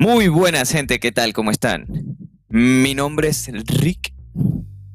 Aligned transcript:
Muy 0.00 0.28
buenas 0.28 0.72
gente, 0.72 0.98
¿qué 0.98 1.12
tal? 1.12 1.34
¿Cómo 1.34 1.50
están? 1.50 1.86
Mi 2.48 2.94
nombre 2.94 3.28
es 3.28 3.50
Rick. 3.52 4.14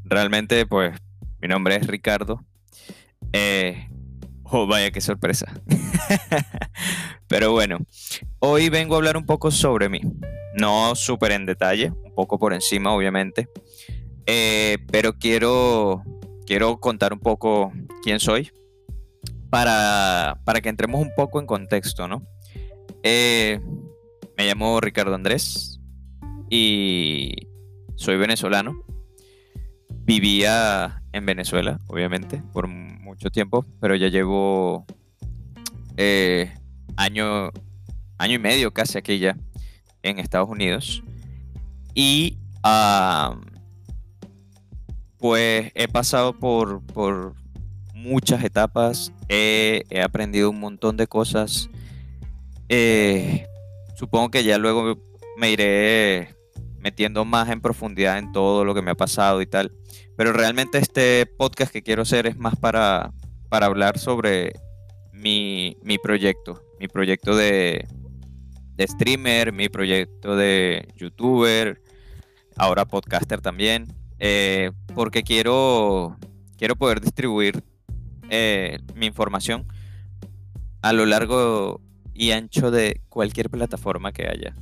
Realmente, 0.04 0.66
pues, 0.66 0.98
mi 1.40 1.48
nombre 1.48 1.76
es 1.76 1.86
Ricardo. 1.86 2.44
Eh, 3.32 3.88
oh, 4.46 4.66
vaya 4.66 4.90
qué 4.90 5.02
sorpresa. 5.02 5.62
Pero 7.28 7.52
bueno, 7.52 7.78
hoy 8.40 8.70
vengo 8.70 8.96
a 8.96 8.98
hablar 8.98 9.16
un 9.16 9.28
poco 9.28 9.52
sobre 9.52 9.90
mí. 9.90 10.02
No 10.60 10.96
súper 10.96 11.34
en 11.34 11.46
detalle, 11.46 11.92
un 11.92 12.16
poco 12.16 12.40
por 12.40 12.52
encima, 12.52 12.92
obviamente. 12.92 13.48
Eh, 14.26 14.80
pero 14.92 15.20
quiero, 15.20 16.02
quiero 16.48 16.80
contar 16.80 17.14
un 17.14 17.20
poco 17.20 17.72
quién 18.02 18.20
soy 18.20 18.52
para, 19.52 20.42
para 20.46 20.62
que 20.62 20.70
entremos 20.70 21.00
un 21.00 21.12
poco 21.16 21.40
en 21.40 21.46
contexto, 21.46 22.08
¿no? 22.08 22.24
Eh, 23.04 23.60
me 24.38 24.46
llamo 24.46 24.80
Ricardo 24.80 25.16
Andrés 25.16 25.80
y 26.50 27.48
soy 27.96 28.18
venezolano. 28.18 28.84
Vivía 29.90 31.02
en 31.14 31.26
Venezuela, 31.26 31.80
obviamente, 31.88 32.44
por 32.54 32.68
mucho 32.68 33.32
tiempo, 33.32 33.66
pero 33.80 33.96
ya 33.96 34.08
llevo 34.10 34.86
eh, 35.98 36.54
año, 36.96 37.50
año 38.18 38.36
y 38.36 38.40
medio 38.40 38.72
casi 38.72 38.98
aquí 38.98 39.18
ya 39.18 39.36
en 40.04 40.20
Estados 40.20 40.50
Unidos. 40.50 41.04
Y 41.96 42.38
pues 45.18 45.72
he 45.74 45.88
pasado 45.88 46.38
por, 46.38 46.86
por 46.86 47.36
muchas 47.94 48.44
etapas, 48.44 49.12
he, 49.30 49.84
aprendido 50.04 50.50
un 50.50 50.60
montón 50.60 50.98
de 50.98 51.08
cosas. 51.08 51.70
Eh, 52.70 53.48
supongo 53.96 54.30
que 54.30 54.44
ya 54.44 54.58
luego 54.58 54.98
me 55.38 55.52
iré 55.52 56.36
metiendo 56.80 57.26
más 57.26 57.50
en 57.50 57.62
profundidad 57.62 58.20
en 58.20 58.32
todo 58.32 58.64
lo 58.64 58.76
que 58.76 58.82
me 58.82 58.92
ha 58.92 58.96
pasado 58.96 59.42
y 59.42 59.48
tal. 59.48 59.72
Pero 60.16 60.34
realmente 60.34 60.78
este 60.78 61.26
podcast 61.26 61.72
que 61.72 61.82
quiero 61.82 62.04
hacer 62.04 62.28
es 62.28 62.38
más 62.38 62.56
para, 62.56 63.12
para 63.50 63.66
hablar 63.66 63.98
sobre 63.98 64.54
mi, 65.12 65.76
proyecto, 66.04 66.62
mi 66.80 66.88
proyecto 66.88 67.36
de, 67.36 67.88
de 68.76 68.88
streamer, 68.88 69.52
mi 69.52 69.70
proyecto 69.70 70.36
de 70.36 70.88
youtuber, 70.96 71.82
ahora 72.56 72.86
podcaster 72.86 73.42
también, 73.42 73.88
eh, 74.20 74.72
porque 74.94 75.24
quiero, 75.24 76.18
quiero 76.58 76.76
poder 76.76 77.02
distribuir 77.02 77.64
eh, 78.30 78.80
mi 78.96 79.08
información 79.08 79.68
a 80.82 80.94
lo 80.94 81.06
largo 81.06 81.82
y 82.16 82.32
ancho 82.32 82.72
de 82.72 83.02
cualquier 83.10 83.50
plataforma 83.50 84.12
que 84.14 84.28
haya. 84.28 84.56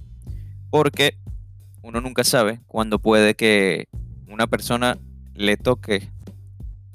Porque 0.70 1.18
uno 1.84 2.02
nunca 2.02 2.24
sabe 2.24 2.62
cuándo 2.68 3.00
puede 3.00 3.36
que 3.36 3.88
una 4.28 4.48
persona 4.48 4.98
le 5.36 5.56
toque 5.56 6.10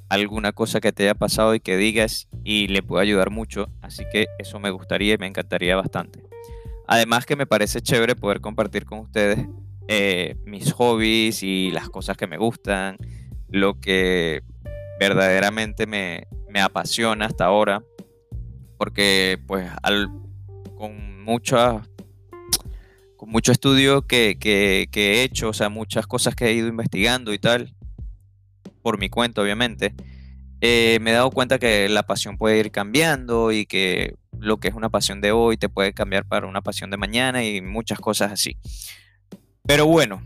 alguna 0.09 0.53
cosa 0.53 0.81
que 0.81 0.93
te 0.93 1.05
haya 1.05 1.15
pasado 1.15 1.55
y 1.55 1.61
que 1.61 1.77
digas 1.77 2.29
y 2.43 2.67
le 2.69 2.83
pueda 2.83 3.03
ayudar 3.03 3.31
mucho. 3.31 3.69
Así 3.81 4.05
que 4.11 4.27
eso 4.39 4.59
me 4.59 4.71
gustaría 4.71 5.15
y 5.15 5.19
me 5.19 5.27
encantaría 5.27 5.77
bastante. 5.77 6.25
Además 6.87 7.25
que 7.25 7.37
me 7.37 7.47
parece 7.47 7.81
chévere 7.81 8.17
poder 8.17 8.41
compartir 8.41 8.85
con 8.85 8.99
ustedes 8.99 9.47
eh, 9.87 10.37
mis 10.45 10.73
hobbies 10.73 11.43
y 11.43 11.71
las 11.71 11.89
cosas 11.89 12.17
que 12.17 12.27
me 12.27 12.39
gustan, 12.39 12.97
lo 13.49 13.79
que 13.79 14.43
verdaderamente 14.99 15.87
me, 15.87 16.27
me 16.49 16.61
apasiona 16.61 17.27
hasta 17.27 17.45
ahora. 17.45 17.85
Porque 18.79 19.39
pues 19.47 19.71
al 19.83 20.09
con 20.79 21.25
mucha 21.25 21.83
con 23.17 23.31
mucho 23.31 23.51
estudio 23.51 24.07
que, 24.07 24.39
he 24.41 25.23
hecho, 25.23 25.49
o 25.49 25.53
sea, 25.53 25.69
muchas 25.69 26.07
cosas 26.07 26.37
que 26.37 26.47
he 26.47 26.53
ido 26.53 26.69
investigando 26.69 27.35
y 27.35 27.39
tal, 27.41 27.75
por 28.81 28.97
mi 28.97 29.09
cuenta, 29.09 29.43
obviamente, 29.43 29.93
eh, 30.61 30.99
me 31.03 31.11
he 31.11 31.15
dado 31.15 31.33
cuenta 31.33 31.59
que 31.59 31.89
la 31.89 32.05
pasión 32.05 32.39
puede 32.39 32.61
ir 32.61 32.71
cambiando 32.71 33.51
y 33.51 33.67
que 33.67 34.15
lo 34.39 34.59
que 34.59 34.69
es 34.69 34.75
una 34.75 34.89
pasión 34.89 35.21
de 35.21 35.33
hoy 35.33 35.57
te 35.57 35.69
puede 35.69 35.93
cambiar 35.93 36.27
para 36.27 36.47
una 36.47 36.63
pasión 36.63 36.91
de 36.91 36.97
mañana 36.97 37.45
y 37.45 37.61
muchas 37.61 37.99
cosas 37.99 38.31
así. 38.31 38.57
Pero 39.67 39.85
bueno, 39.87 40.23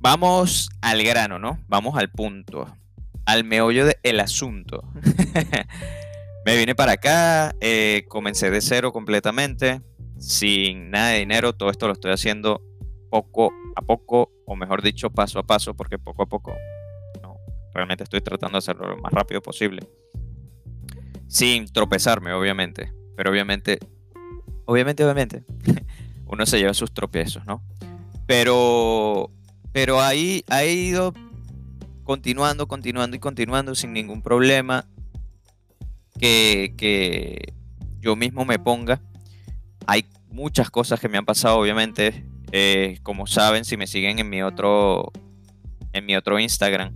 vamos 0.00 0.70
al 0.80 1.04
grano, 1.04 1.38
¿no? 1.38 1.60
Vamos 1.68 1.96
al 1.96 2.10
punto, 2.10 2.76
al 3.26 3.44
meollo 3.44 3.86
del 3.86 4.18
asunto. 4.18 4.82
Me 6.44 6.58
vine 6.58 6.74
para 6.74 6.92
acá, 6.92 7.54
eh, 7.60 8.04
comencé 8.08 8.50
de 8.50 8.60
cero 8.60 8.92
completamente, 8.92 9.80
sin 10.18 10.90
nada 10.90 11.08
de 11.10 11.20
dinero. 11.20 11.54
Todo 11.54 11.70
esto 11.70 11.86
lo 11.86 11.94
estoy 11.94 12.12
haciendo 12.12 12.60
poco 13.08 13.50
a 13.76 13.80
poco, 13.80 14.30
o 14.44 14.54
mejor 14.54 14.82
dicho, 14.82 15.08
paso 15.08 15.38
a 15.38 15.42
paso, 15.46 15.74
porque 15.74 15.98
poco 15.98 16.22
a 16.22 16.26
poco 16.26 16.54
no, 17.22 17.38
realmente 17.72 18.04
estoy 18.04 18.20
tratando 18.20 18.56
de 18.56 18.58
hacerlo 18.58 18.88
lo 18.88 18.98
más 18.98 19.10
rápido 19.10 19.40
posible. 19.40 19.88
Sin 21.28 21.64
tropezarme, 21.72 22.34
obviamente. 22.34 22.92
Pero 23.16 23.30
obviamente, 23.30 23.78
obviamente, 24.66 25.02
obviamente, 25.02 25.44
uno 26.26 26.44
se 26.44 26.58
lleva 26.58 26.74
sus 26.74 26.92
tropiezos, 26.92 27.46
¿no? 27.46 27.62
Pero, 28.26 29.30
pero 29.72 29.98
ahí 30.02 30.44
ha 30.50 30.64
ido 30.64 31.14
continuando, 32.02 32.68
continuando 32.68 33.16
y 33.16 33.20
continuando 33.20 33.74
sin 33.74 33.94
ningún 33.94 34.20
problema 34.20 34.86
que, 36.18 37.52
yo 38.00 38.16
mismo 38.16 38.44
me 38.44 38.58
ponga. 38.58 39.00
Hay 39.86 40.06
muchas 40.28 40.70
cosas 40.70 41.00
que 41.00 41.08
me 41.08 41.18
han 41.18 41.24
pasado, 41.24 41.58
obviamente. 41.58 42.26
Eh, 42.52 42.98
como 43.02 43.26
saben, 43.26 43.64
si 43.64 43.76
me 43.76 43.86
siguen 43.86 44.18
en 44.18 44.28
mi 44.28 44.42
otro 44.42 45.10
en 45.94 46.04
mi 46.04 46.16
otro 46.16 46.38
Instagram, 46.38 46.92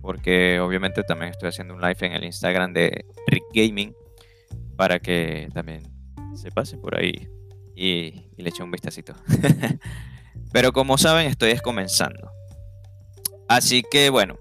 porque 0.00 0.60
obviamente 0.60 1.02
también 1.02 1.32
estoy 1.32 1.50
haciendo 1.50 1.74
un 1.74 1.80
live 1.80 1.96
en 2.00 2.12
el 2.12 2.24
Instagram 2.24 2.72
de 2.72 3.04
Rick 3.26 3.44
Gaming 3.52 3.94
para 4.76 5.00
que 5.00 5.48
también 5.52 5.82
se 6.34 6.50
pase 6.50 6.78
por 6.78 6.96
ahí 6.96 7.28
y, 7.76 8.30
le 8.36 8.48
eche 8.48 8.62
un 8.62 8.70
vistacito. 8.70 9.14
Pero 10.52 10.72
como 10.72 10.96
saben, 10.96 11.26
estoy 11.26 11.56
comenzando. 11.58 12.30
Así 13.48 13.82
que 13.90 14.10
bueno, 14.10 14.38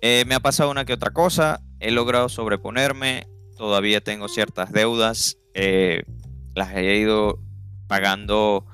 eh, 0.00 0.24
me 0.26 0.34
ha 0.34 0.40
pasado 0.40 0.70
una 0.70 0.84
que 0.84 0.94
otra 0.94 1.10
cosa, 1.10 1.60
he 1.78 1.90
logrado 1.90 2.28
sobreponerme, 2.28 3.26
todavía 3.56 4.00
tengo 4.00 4.28
ciertas 4.28 4.72
deudas, 4.72 5.38
eh, 5.54 6.04
las 6.54 6.74
he 6.74 6.96
ido 6.96 7.40
pagando 7.86 8.66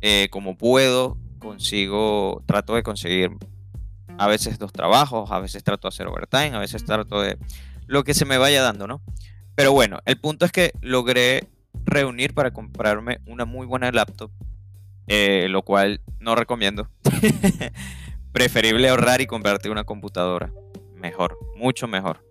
eh, 0.00 0.28
como 0.30 0.56
puedo, 0.56 1.18
consigo, 1.38 2.42
trato 2.46 2.74
de 2.74 2.82
conseguir 2.82 3.30
a 4.18 4.28
veces 4.28 4.58
dos 4.58 4.72
trabajos, 4.72 5.30
a 5.30 5.40
veces 5.40 5.64
trato 5.64 5.88
de 5.88 5.94
hacer 5.94 6.06
overtime, 6.06 6.54
a 6.54 6.60
veces 6.60 6.84
trato 6.84 7.20
de 7.20 7.38
lo 7.86 8.04
que 8.04 8.14
se 8.14 8.24
me 8.24 8.38
vaya 8.38 8.62
dando, 8.62 8.86
¿no? 8.86 9.02
Pero 9.54 9.72
bueno, 9.72 10.00
el 10.04 10.18
punto 10.18 10.44
es 10.44 10.52
que 10.52 10.72
logré 10.80 11.48
reunir 11.84 12.34
para 12.34 12.52
comprarme 12.52 13.20
una 13.26 13.44
muy 13.44 13.66
buena 13.66 13.90
laptop, 13.90 14.30
eh, 15.06 15.46
lo 15.48 15.62
cual 15.62 16.00
no 16.18 16.34
recomiendo. 16.34 16.88
Preferible 18.32 18.88
ahorrar 18.88 19.20
y 19.20 19.26
comprarte 19.26 19.70
una 19.70 19.84
computadora. 19.84 20.52
Mejor, 20.94 21.38
mucho 21.56 21.86
mejor. 21.86 22.24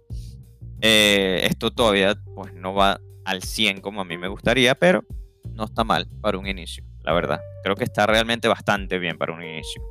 Eh, 0.86 1.46
esto 1.46 1.72
todavía 1.72 2.14
pues, 2.36 2.54
no 2.54 2.74
va 2.74 3.00
al 3.24 3.42
100 3.42 3.80
como 3.80 4.02
a 4.02 4.06
mí 4.06 4.18
me 4.18 4.28
gustaría, 4.28 4.76
pero 4.76 5.06
no 5.54 5.64
está 5.64 5.86
mal 5.86 6.10
para 6.20 6.38
un 6.38 6.46
inicio, 6.46 6.84
la 7.04 7.14
verdad. 7.14 7.40
Creo 7.64 7.78
que 7.78 7.86
está 7.86 8.06
realmente 8.06 8.50
bastante 8.50 9.00
bien 9.00 9.18
para 9.18 9.32
un 9.32 9.42
inicio. 9.42 9.82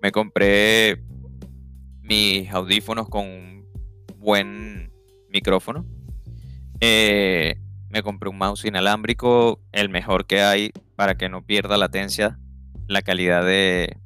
Me 0.00 0.10
compré 0.10 1.02
mis 2.00 2.50
audífonos 2.50 3.10
con 3.10 3.26
un 3.26 3.68
buen 4.16 4.90
micrófono. 5.28 5.84
Eh, 6.80 7.60
me 7.90 8.02
compré 8.02 8.30
un 8.30 8.38
mouse 8.38 8.64
inalámbrico, 8.64 9.60
el 9.72 9.90
mejor 9.90 10.26
que 10.26 10.40
hay 10.40 10.72
para 10.96 11.18
que 11.18 11.28
no 11.28 11.44
pierda 11.44 11.76
latencia 11.76 12.38
la 12.86 13.02
calidad 13.02 13.44
de, 13.44 13.98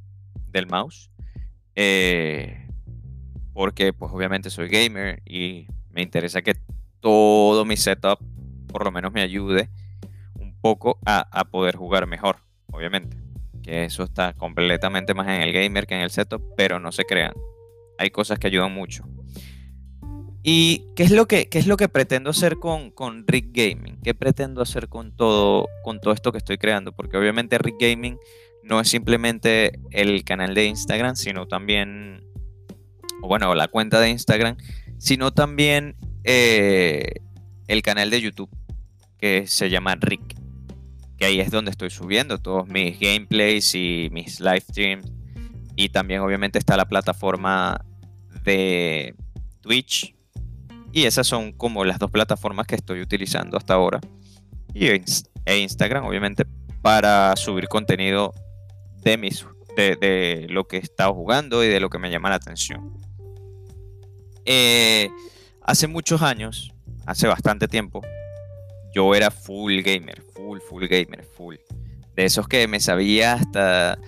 del 0.48 0.66
mouse. 0.66 1.12
Eh, 1.76 2.66
porque 3.52 3.92
pues 3.92 4.10
obviamente 4.12 4.50
soy 4.50 4.68
gamer 4.68 5.22
y 5.24 5.68
me 5.92 6.02
interesa 6.02 6.42
que 6.42 6.56
todo 7.00 7.64
mi 7.64 7.76
setup 7.76 8.20
por 8.72 8.84
lo 8.84 8.90
menos 8.90 9.12
me 9.12 9.20
ayude 9.20 9.68
un 10.34 10.54
poco 10.60 10.98
a, 11.04 11.44
poder 11.50 11.76
jugar 11.76 12.08
mejor, 12.08 12.38
obviamente. 12.72 13.16
Que 13.62 13.84
eso 13.84 14.02
está 14.02 14.32
completamente 14.32 15.14
más 15.14 15.28
en 15.28 15.42
el 15.42 15.52
gamer 15.52 15.86
que 15.86 15.94
en 15.94 16.00
el 16.00 16.10
setup, 16.10 16.42
pero 16.56 16.80
no 16.80 16.90
se 16.90 17.04
crean. 17.04 17.34
Hay 17.98 18.10
cosas 18.10 18.40
que 18.40 18.48
ayudan 18.48 18.72
mucho. 18.72 19.04
¿Y 20.42 20.86
qué 20.96 21.04
es 21.04 21.12
lo 21.12 21.28
que, 21.28 21.48
es 21.52 21.68
lo 21.68 21.76
que 21.76 21.88
pretendo 21.88 22.30
hacer 22.30 22.56
con, 22.56 22.90
con, 22.90 23.24
Rick 23.28 23.50
Gaming? 23.52 24.00
¿Qué 24.02 24.14
pretendo 24.14 24.60
hacer 24.60 24.88
con 24.88 25.14
todo, 25.14 25.68
con 25.84 26.00
todo 26.00 26.12
esto 26.12 26.32
que 26.32 26.38
estoy 26.38 26.58
creando? 26.58 26.90
Porque 26.90 27.16
obviamente 27.16 27.58
Rick 27.58 27.76
Gaming 27.78 28.18
no 28.64 28.80
es 28.80 28.88
simplemente 28.88 29.78
el 29.92 30.24
canal 30.24 30.54
de 30.54 30.64
Instagram, 30.64 31.14
sino 31.14 31.46
también, 31.46 32.24
bueno, 33.20 33.54
la 33.54 33.68
cuenta 33.68 34.00
de 34.00 34.10
Instagram, 34.10 34.56
sino 35.02 35.32
también 35.32 35.96
eh, 36.22 37.14
el 37.66 37.82
canal 37.82 38.08
de 38.08 38.20
YouTube 38.20 38.48
que 39.18 39.48
se 39.48 39.68
llama 39.68 39.96
Rick, 39.96 40.36
que 41.18 41.24
ahí 41.24 41.40
es 41.40 41.50
donde 41.50 41.72
estoy 41.72 41.90
subiendo 41.90 42.38
todos 42.38 42.68
mis 42.68 43.00
gameplays 43.00 43.74
y 43.74 44.10
mis 44.12 44.38
live 44.38 44.60
streams. 44.60 45.12
Y 45.74 45.88
también 45.88 46.20
obviamente 46.20 46.60
está 46.60 46.76
la 46.76 46.84
plataforma 46.84 47.84
de 48.44 49.16
Twitch. 49.60 50.14
Y 50.92 51.02
esas 51.02 51.26
son 51.26 51.50
como 51.50 51.84
las 51.84 51.98
dos 51.98 52.12
plataformas 52.12 52.68
que 52.68 52.76
estoy 52.76 53.00
utilizando 53.00 53.56
hasta 53.56 53.74
ahora. 53.74 54.00
Y 54.72 54.86
e 54.86 55.58
Instagram, 55.58 56.04
obviamente, 56.04 56.44
para 56.80 57.34
subir 57.34 57.66
contenido 57.66 58.34
de, 59.02 59.18
mis, 59.18 59.44
de, 59.76 60.46
lo 60.48 60.68
que 60.68 60.76
he 60.76 60.80
estado 60.80 61.12
jugando 61.12 61.64
y 61.64 61.66
de 61.66 61.80
lo 61.80 61.90
que 61.90 61.98
me 61.98 62.08
llama 62.08 62.30
la 62.30 62.36
atención. 62.36 63.02
Eh, 64.44 65.08
hace 65.62 65.86
muchos 65.86 66.22
años, 66.22 66.72
hace 67.06 67.26
bastante 67.26 67.68
tiempo, 67.68 68.02
yo 68.94 69.14
era 69.14 69.30
full 69.30 69.80
gamer, 69.82 70.22
full, 70.34 70.58
full 70.60 70.86
gamer, 70.86 71.24
full. 71.24 71.56
De 72.14 72.24
esos 72.24 72.46
que 72.48 72.68
me 72.68 72.80
sabía 72.80 73.34
hasta 73.34 73.98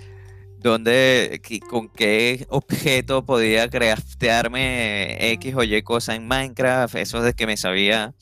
dónde, 0.58 1.40
con 1.68 1.88
qué 1.88 2.46
objeto 2.48 3.24
podía 3.24 3.68
craftearme 3.68 5.32
X 5.32 5.54
o 5.56 5.62
Y 5.62 5.82
cosa 5.82 6.14
en 6.14 6.26
Minecraft, 6.26 6.96
eso 6.96 7.22
de 7.22 7.34
que 7.34 7.46
me 7.46 7.56
sabía 7.56 8.14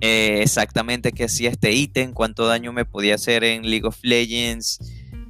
eh, 0.00 0.40
exactamente 0.42 1.12
qué 1.12 1.24
hacía 1.24 1.50
este 1.50 1.72
ítem, 1.72 2.12
cuánto 2.12 2.46
daño 2.46 2.72
me 2.72 2.84
podía 2.84 3.16
hacer 3.16 3.44
en 3.44 3.68
League 3.68 3.86
of 3.86 3.98
Legends, 4.02 4.78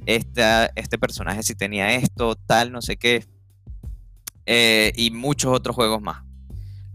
este 0.05 0.97
personaje 0.99 1.43
si 1.43 1.55
tenía 1.55 1.93
esto, 1.95 2.35
tal, 2.35 2.71
no 2.71 2.81
sé 2.81 2.97
qué, 2.97 3.25
eh, 4.45 4.91
y 4.95 5.11
muchos 5.11 5.53
otros 5.53 5.75
juegos 5.75 6.01
más. 6.01 6.23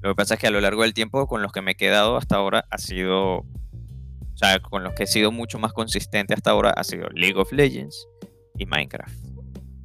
Lo 0.00 0.10
que 0.10 0.14
pasa 0.14 0.34
es 0.34 0.40
que 0.40 0.46
a 0.46 0.50
lo 0.50 0.60
largo 0.60 0.82
del 0.82 0.94
tiempo 0.94 1.26
con 1.26 1.42
los 1.42 1.52
que 1.52 1.60
me 1.60 1.72
he 1.72 1.74
quedado 1.76 2.16
hasta 2.16 2.36
ahora 2.36 2.64
ha 2.70 2.78
sido, 2.78 3.38
o 3.38 4.36
sea, 4.36 4.60
con 4.60 4.84
los 4.84 4.94
que 4.94 5.04
he 5.04 5.06
sido 5.06 5.32
mucho 5.32 5.58
más 5.58 5.72
consistente 5.72 6.34
hasta 6.34 6.50
ahora 6.50 6.70
ha 6.70 6.84
sido 6.84 7.08
League 7.10 7.38
of 7.38 7.52
Legends 7.52 8.06
y 8.56 8.66
Minecraft. 8.66 9.12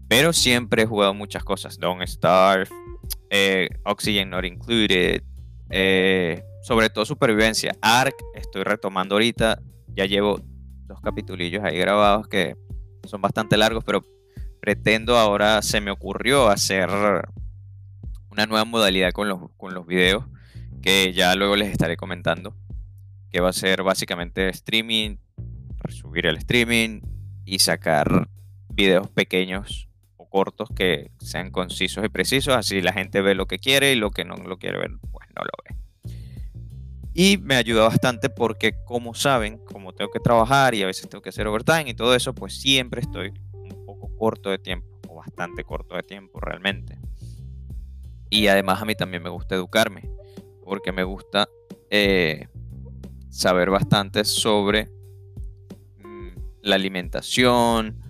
Pero 0.07 0.31
siempre 0.33 0.83
he 0.83 0.85
jugado 0.85 1.13
muchas 1.13 1.43
cosas, 1.43 1.79
Don't 1.79 2.03
Starve, 2.03 2.69
eh, 3.31 3.69
Oxygen 3.85 4.29
Not 4.29 4.45
Included, 4.45 5.23
eh, 5.71 6.43
sobre 6.61 6.89
todo 6.91 7.05
supervivencia. 7.05 7.75
Ark, 7.81 8.15
estoy 8.35 8.63
retomando 8.63 9.15
ahorita, 9.15 9.59
ya 9.95 10.05
llevo 10.05 10.39
dos 10.85 11.01
capitulillos 11.01 11.63
ahí 11.63 11.77
grabados 11.79 12.27
que 12.27 12.55
son 13.07 13.21
bastante 13.21 13.57
largos, 13.57 13.83
pero 13.83 14.03
pretendo 14.61 15.17
ahora, 15.17 15.61
se 15.63 15.81
me 15.81 15.89
ocurrió 15.89 16.47
hacer 16.49 16.89
una 18.33 18.47
nueva 18.47 18.65
modalidad 18.65 19.11
con 19.11 19.29
los, 19.29 19.39
con 19.57 19.75
los 19.75 19.85
videos, 19.85 20.25
que 20.81 21.13
ya 21.13 21.35
luego 21.35 21.55
les 21.55 21.71
estaré 21.71 21.95
comentando, 21.95 22.55
que 23.29 23.39
va 23.41 23.49
a 23.49 23.53
ser 23.53 23.83
básicamente 23.83 24.49
streaming, 24.49 25.17
subir 25.89 26.25
el 26.25 26.37
streaming 26.37 27.01
y 27.45 27.59
sacar 27.59 28.27
videos 28.69 29.07
pequeños 29.09 29.87
o 30.17 30.27
cortos 30.27 30.69
que 30.75 31.11
sean 31.19 31.51
concisos 31.51 32.03
y 32.03 32.09
precisos, 32.09 32.55
así 32.55 32.81
la 32.81 32.91
gente 32.91 33.21
ve 33.21 33.35
lo 33.35 33.45
que 33.45 33.59
quiere 33.59 33.93
y 33.93 33.95
lo 33.95 34.09
que 34.09 34.25
no 34.25 34.35
lo 34.35 34.57
quiere 34.57 34.79
ver, 34.79 34.91
pues 35.11 35.27
no 35.35 35.43
lo 35.43 35.51
ve. 35.63 36.11
Y 37.13 37.37
me 37.37 37.55
ayuda 37.55 37.83
bastante 37.83 38.31
porque, 38.31 38.73
como 38.83 39.13
saben, 39.13 39.59
como 39.59 39.93
tengo 39.93 40.09
que 40.09 40.19
trabajar 40.19 40.73
y 40.73 40.81
a 40.81 40.87
veces 40.87 41.07
tengo 41.07 41.21
que 41.21 41.29
hacer 41.29 41.45
overtime 41.45 41.91
y 41.91 41.93
todo 41.93 42.15
eso, 42.15 42.33
pues 42.33 42.59
siempre 42.59 43.01
estoy 43.01 43.31
un 43.53 43.85
poco 43.85 44.09
corto 44.17 44.49
de 44.49 44.57
tiempo, 44.57 44.87
o 45.07 45.17
bastante 45.17 45.63
corto 45.63 45.95
de 45.95 46.01
tiempo 46.01 46.39
realmente. 46.39 46.97
Y 48.33 48.47
además 48.47 48.81
a 48.81 48.85
mí 48.85 48.95
también 48.95 49.21
me 49.21 49.29
gusta 49.29 49.55
educarme, 49.55 50.09
porque 50.63 50.91
me 50.91 51.03
gusta 51.03 51.47
eh, 51.89 52.47
saber 53.29 53.69
bastante 53.69 54.25
sobre 54.25 54.89
mm, 56.03 56.29
la 56.61 56.75
alimentación. 56.75 58.01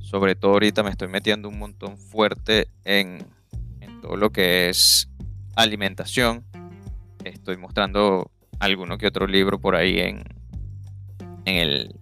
Sobre 0.00 0.34
todo 0.34 0.52
ahorita 0.52 0.82
me 0.82 0.90
estoy 0.90 1.08
metiendo 1.08 1.48
un 1.48 1.58
montón 1.58 1.96
fuerte 1.96 2.68
en, 2.84 3.26
en 3.80 4.00
todo 4.00 4.16
lo 4.16 4.30
que 4.30 4.68
es 4.68 5.08
alimentación 5.56 6.44
estoy 7.28 7.56
mostrando 7.56 8.30
alguno 8.58 8.98
que 8.98 9.06
otro 9.06 9.26
libro 9.26 9.60
por 9.60 9.76
ahí 9.76 9.98
en, 9.98 10.24
en, 11.44 11.56
el, 11.56 12.00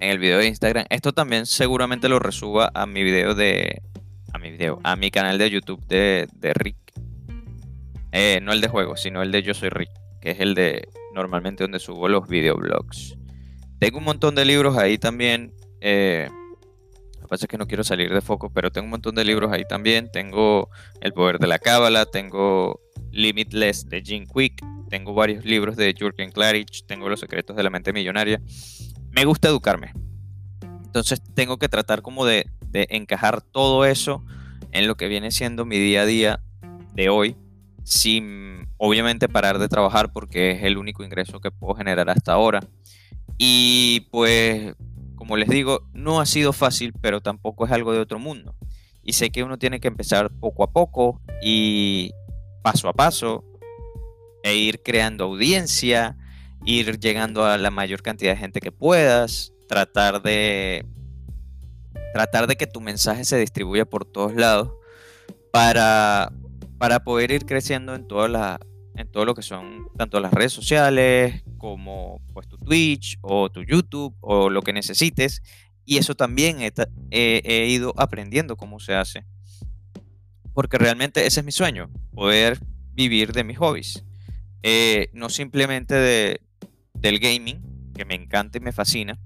en 0.00 0.10
el 0.10 0.18
video 0.18 0.38
de 0.38 0.46
Instagram. 0.46 0.86
Esto 0.90 1.12
también 1.12 1.46
seguramente 1.46 2.08
lo 2.08 2.18
resuba 2.18 2.70
a 2.74 2.86
mi 2.86 3.02
video 3.02 3.34
de. 3.34 3.82
Mi 4.40 4.50
video, 4.50 4.78
a 4.84 4.94
mi 4.94 5.10
canal 5.10 5.36
de 5.36 5.50
YouTube 5.50 5.84
de, 5.86 6.28
Rick. 6.54 6.76
Eh, 8.12 8.40
no 8.42 8.52
el 8.52 8.60
de 8.60 8.68
juegos, 8.68 9.02
sino 9.02 9.22
el 9.22 9.32
de 9.32 9.42
Yo 9.42 9.52
Soy 9.52 9.68
Rick, 9.68 9.90
que 10.20 10.30
es 10.30 10.40
el 10.40 10.54
de 10.54 10.88
normalmente 11.12 11.64
donde 11.64 11.80
subo 11.80 12.08
los 12.08 12.28
videoblogs. 12.28 13.16
Tengo 13.80 13.98
un 13.98 14.04
montón 14.04 14.34
de 14.34 14.44
libros 14.44 14.76
ahí 14.76 14.96
también. 14.96 15.52
Eh, 15.80 16.28
lo 17.16 17.22
que 17.22 17.28
pasa 17.28 17.46
es 17.46 17.48
que 17.48 17.58
no 17.58 17.66
quiero 17.66 17.82
salir 17.82 18.12
de 18.14 18.20
foco, 18.20 18.50
pero 18.52 18.70
tengo 18.70 18.84
un 18.84 18.92
montón 18.92 19.14
de 19.16 19.24
libros 19.24 19.50
ahí 19.52 19.64
también. 19.68 20.10
Tengo 20.10 20.70
El 21.00 21.12
Poder 21.12 21.38
de 21.38 21.48
la 21.48 21.58
Cábala, 21.58 22.06
tengo 22.06 22.80
Limitless 23.10 23.88
de 23.88 24.02
Jim 24.02 24.26
Quick, 24.26 24.64
tengo 24.88 25.14
varios 25.14 25.44
libros 25.44 25.76
de 25.76 25.94
Jürgen 25.98 26.30
Klarich, 26.30 26.86
tengo 26.86 27.08
Los 27.08 27.20
secretos 27.20 27.56
de 27.56 27.62
la 27.64 27.70
mente 27.70 27.92
millonaria. 27.92 28.40
Me 29.10 29.24
gusta 29.24 29.48
educarme. 29.48 29.92
Entonces 30.84 31.20
tengo 31.34 31.58
que 31.58 31.68
tratar 31.68 32.02
como 32.02 32.24
de, 32.24 32.46
encajar 32.72 33.40
todo 33.40 33.84
eso 33.84 34.24
en 34.72 34.86
lo 34.86 34.96
que 34.96 35.08
viene 35.08 35.30
siendo 35.30 35.64
mi 35.64 35.78
día 35.78 36.02
a 36.02 36.06
día 36.06 36.40
de 36.94 37.08
hoy, 37.08 37.36
sin 37.84 38.68
obviamente 38.76 39.28
parar 39.28 39.58
de 39.58 39.68
trabajar 39.68 40.12
porque 40.12 40.52
es 40.52 40.62
el 40.62 40.76
único 40.78 41.04
ingreso 41.04 41.40
que 41.40 41.50
puedo 41.50 41.74
generar 41.74 42.10
hasta 42.10 42.32
ahora. 42.32 42.60
Y 43.38 44.08
pues, 44.10 44.74
como 45.14 45.36
les 45.36 45.48
digo, 45.48 45.82
no 45.92 46.20
ha 46.20 46.26
sido 46.26 46.52
fácil, 46.52 46.92
pero 47.00 47.20
tampoco 47.20 47.66
es 47.66 47.72
algo 47.72 47.92
de 47.92 48.00
otro 48.00 48.18
mundo. 48.18 48.54
Y 49.02 49.14
sé 49.14 49.30
que 49.30 49.42
uno 49.42 49.58
tiene 49.58 49.80
que 49.80 49.88
empezar 49.88 50.30
poco 50.30 50.64
a 50.64 50.70
poco 50.70 51.20
y, 51.42 52.12
paso 52.62 52.88
a 52.88 52.92
paso 52.92 53.44
e 54.42 54.56
ir 54.56 54.82
creando 54.82 55.24
audiencia, 55.24 56.16
ir 56.64 56.98
llegando 56.98 57.44
a 57.44 57.58
la 57.58 57.70
mayor 57.70 58.02
cantidad 58.02 58.32
de 58.32 58.38
gente 58.38 58.60
que 58.60 58.72
puedas, 58.72 59.52
tratar 59.68 60.22
de 60.22 60.84
tratar 62.12 62.46
de 62.46 62.56
que 62.56 62.66
tu 62.66 62.80
mensaje 62.80 63.24
se 63.24 63.38
distribuya 63.38 63.84
por 63.84 64.04
todos 64.04 64.34
lados 64.34 64.72
para, 65.52 66.32
para 66.78 67.04
poder 67.04 67.30
ir 67.30 67.46
creciendo 67.46 67.94
en 67.94 68.06
toda 68.06 68.28
la, 68.28 68.60
en 68.94 69.10
todo 69.10 69.24
lo 69.24 69.34
que 69.34 69.42
son 69.42 69.88
tanto 69.96 70.20
las 70.20 70.32
redes 70.32 70.52
sociales 70.52 71.42
como 71.58 72.20
pues 72.32 72.48
tu 72.48 72.58
Twitch 72.58 73.18
o 73.22 73.50
tu 73.50 73.62
YouTube 73.62 74.14
o 74.20 74.50
lo 74.50 74.62
que 74.62 74.72
necesites 74.72 75.42
y 75.84 75.98
eso 75.98 76.14
también 76.14 76.58
he 76.60 77.66
ido 77.68 77.94
aprendiendo 77.96 78.56
cómo 78.56 78.78
se 78.78 78.94
hace 78.94 79.24
porque 80.58 80.76
realmente 80.76 81.24
ese 81.24 81.38
es 81.38 81.46
mi 81.46 81.52
sueño, 81.52 81.88
poder 82.12 82.58
vivir 82.92 83.32
de 83.32 83.44
mis 83.44 83.58
hobbies. 83.58 84.04
Eh, 84.64 85.08
no 85.12 85.28
simplemente 85.30 85.94
de, 85.94 86.40
del 86.94 87.20
gaming, 87.20 87.92
que 87.94 88.04
me 88.04 88.16
encanta 88.16 88.58
y 88.58 88.60
me 88.60 88.72
fascina, 88.72 89.20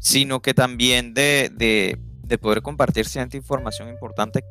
sino 0.00 0.40
que 0.40 0.54
también 0.54 1.14
de, 1.14 1.98
poder 2.40 2.62
compartir 2.62 3.06
cierta 3.06 3.36
información 3.36 3.88
importante 3.88 4.42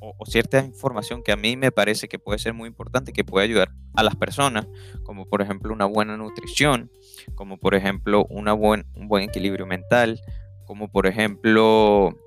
o, 0.00 0.26
cierta 0.26 0.58
información 0.58 1.22
que 1.22 1.32
a 1.32 1.36
mí 1.36 1.56
me 1.56 1.70
parece 1.70 2.08
que 2.08 2.18
puede 2.18 2.38
ser 2.38 2.54
muy 2.54 2.68
importante, 2.68 3.12
que 3.12 3.24
puede 3.24 3.44
ayudar 3.44 3.70
a 3.94 4.02
las 4.02 4.16
personas, 4.16 4.66
como 5.04 5.26
por 5.26 5.40
ejemplo 5.40 5.72
una 5.72 5.84
buena 5.84 6.16
nutrición, 6.16 6.90
como 7.34 7.58
por 7.58 7.74
ejemplo 7.74 8.26
una 8.28 8.52
buen, 8.52 8.86
un 8.94 9.08
buen 9.08 9.24
equilibrio 9.24 9.66
mental, 9.66 10.20
como 10.66 10.90
por 10.90 11.06
ejemplo 11.06 12.18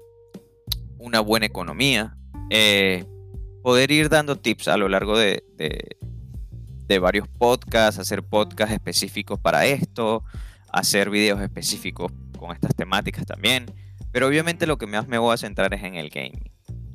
una 0.98 1.20
buena 1.20 1.46
economía, 1.46 2.16
eh, 2.50 3.06
poder 3.64 3.92
ir 3.92 4.10
dando 4.10 4.38
tips 4.38 4.68
a 4.68 4.78
lo 4.78 4.88
largo 4.88 5.18
de, 5.18 5.44
de, 5.56 7.00
varios 7.00 7.28
podcasts, 7.28 8.00
hacer 8.00 8.24
podcasts 8.24 8.74
específicos 8.74 9.40
para 9.40 9.66
esto, 9.66 10.24
hacer 10.72 11.10
videos 11.10 11.42
específicos 11.42 12.12
con 12.38 12.52
estas 12.52 12.76
temáticas 12.76 13.26
también. 13.26 13.66
Pero 14.12 14.28
obviamente 14.28 14.68
lo 14.68 14.78
que 14.78 14.88
más 14.88 15.08
me 15.08 15.18
voy 15.18 15.34
a 15.34 15.38
centrar 15.38 15.74
es 15.74 15.84
en 15.84 15.96
el 15.96 16.10
gaming. 16.10 16.52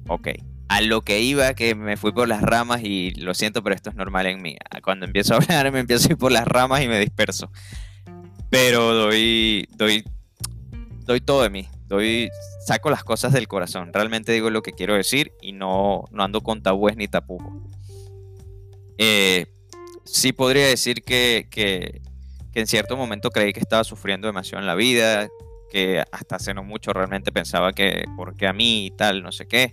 Ok, 0.09 0.29
a 0.69 0.81
lo 0.81 1.03
que 1.03 1.21
iba, 1.21 1.55
que 1.55 1.75
me 1.75 1.97
fui 1.97 2.13
por 2.13 2.29
las 2.29 2.43
ramas 2.43 2.83
y 2.83 3.13
lo 3.13 3.35
siento, 3.35 3.63
pero 3.63 3.75
esto 3.75 3.91
es 3.91 3.97
normal 3.97 4.27
en 4.27 4.43
mí. 4.43 4.57
Cuando 4.83 5.07
empiezo 5.07 5.35
a 5.35 5.37
hablar 5.37 5.71
me 5.73 5.81
empiezo 5.81 6.09
a 6.09 6.13
ir 6.13 6.19
por 6.19 6.33
las 6.33 6.47
ramas 6.47 6.83
y 6.83 6.89
me 6.89 6.99
disperso. 6.99 7.51
Pero 8.51 8.93
doy, 8.95 9.69
doy, 9.77 10.05
doy 11.05 11.21
todo 11.21 11.43
de 11.43 11.51
mí 11.51 11.69
doy, 11.93 12.31
saco 12.65 12.91
las 12.91 13.05
cosas 13.05 13.33
del 13.33 13.49
corazón. 13.49 13.93
Realmente 13.93 14.33
digo 14.33 14.49
lo 14.49 14.63
que 14.63 14.73
quiero 14.73 14.95
decir 14.95 15.33
y 15.43 15.53
no, 15.53 16.05
no 16.11 16.23
ando 16.23 16.41
con 16.41 16.63
tabúes 16.63 16.97
ni 16.97 17.07
tapujos. 17.07 17.53
Eh, 18.97 19.47
sí 20.05 20.33
podría 20.33 20.67
decir 20.67 21.03
que, 21.03 21.49
que, 21.51 22.01
en 22.61 22.67
cierto 22.67 22.97
momento 22.97 23.31
creí 23.31 23.53
que 23.53 23.61
estaba 23.61 23.85
sufriendo 23.85 24.27
demasiado 24.27 24.61
en 24.61 24.67
la 24.67 24.75
vida, 24.75 25.29
que 25.71 26.05
hasta 26.13 26.37
hace 26.37 26.53
no 26.55 26.65
mucho 26.65 26.93
realmente 26.93 27.33
pensaba 27.33 27.73
que 27.73 28.05
porque 28.17 28.47
a 28.47 28.53
mí 28.53 28.87
y 28.87 28.91
tal, 28.91 29.23
no 29.23 29.33
sé 29.33 29.47
qué. 29.47 29.73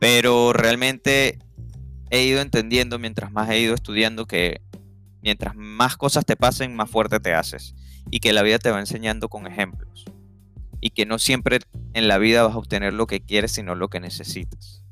Pero 0.00 0.52
realmente 0.52 1.38
he 2.10 2.24
ido 2.24 2.40
entendiendo 2.40 2.98
mientras 2.98 3.30
más 3.32 3.48
he 3.50 3.60
ido 3.60 3.74
estudiando 3.74 4.26
que 4.26 4.60
mientras 5.22 5.54
más 5.54 5.96
cosas 5.96 6.24
te 6.24 6.36
pasen, 6.36 6.74
más 6.74 6.90
fuerte 6.90 7.20
te 7.20 7.34
haces. 7.34 7.74
Y 8.10 8.20
que 8.20 8.32
la 8.32 8.42
vida 8.42 8.58
te 8.58 8.70
va 8.70 8.80
enseñando 8.80 9.28
con 9.28 9.46
ejemplos. 9.46 10.04
Y 10.80 10.90
que 10.90 11.06
no 11.06 11.18
siempre 11.18 11.58
en 11.94 12.08
la 12.08 12.18
vida 12.18 12.42
vas 12.42 12.54
a 12.54 12.58
obtener 12.58 12.92
lo 12.92 13.06
que 13.06 13.20
quieres, 13.20 13.52
sino 13.52 13.74
lo 13.74 13.88
que 13.88 14.00
necesitas. 14.00 14.84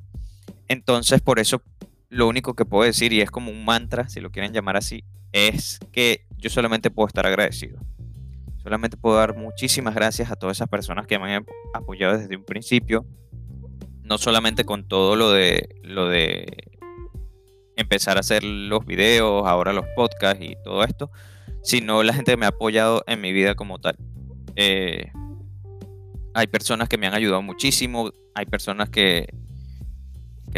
Entonces, 0.69 1.21
por 1.21 1.39
eso, 1.39 1.63
lo 2.09 2.27
único 2.27 2.55
que 2.55 2.65
puedo 2.65 2.85
decir, 2.85 3.13
y 3.13 3.21
es 3.21 3.31
como 3.31 3.51
un 3.51 3.65
mantra, 3.65 4.09
si 4.09 4.21
lo 4.21 4.31
quieren 4.31 4.53
llamar 4.53 4.77
así, 4.77 5.05
es 5.33 5.79
que 5.93 6.27
yo 6.45 6.51
solamente 6.51 6.91
puedo 6.91 7.07
estar 7.07 7.27
agradecido. 7.27 7.79
Solamente 8.63 8.99
puedo 8.99 9.17
dar 9.17 9.35
muchísimas 9.35 9.95
gracias 9.95 10.31
a 10.31 10.37
todas 10.37 10.59
esas 10.59 10.69
personas 10.69 11.07
que 11.07 11.19
me 11.19 11.35
han 11.35 11.47
apoyado 11.73 12.19
desde 12.19 12.37
un 12.37 12.45
principio. 12.45 13.07
No 14.03 14.19
solamente 14.19 14.65
con 14.65 14.87
todo 14.87 15.17
lo 15.17 15.33
de 15.33 15.71
lo 15.83 16.07
de 16.07 16.45
empezar 17.77 18.19
a 18.19 18.21
hacer 18.21 18.45
los 18.45 18.85
videos, 18.85 19.47
ahora 19.47 19.73
los 19.73 19.87
podcasts 19.97 20.45
y 20.45 20.55
todo 20.63 20.85
esto, 20.85 21.11
sino 21.63 22.03
la 22.03 22.13
gente 22.13 22.33
que 22.33 22.37
me 22.37 22.45
ha 22.45 22.51
apoyado 22.51 23.03
en 23.07 23.23
mi 23.23 23.33
vida 23.33 23.55
como 23.55 23.79
tal. 23.79 23.97
Eh, 24.55 25.11
hay 26.35 26.47
personas 26.49 26.91
que 26.91 26.99
me 26.99 27.07
han 27.07 27.15
ayudado 27.15 27.41
muchísimo, 27.41 28.11
hay 28.35 28.45
personas 28.45 28.91
que, 28.91 29.29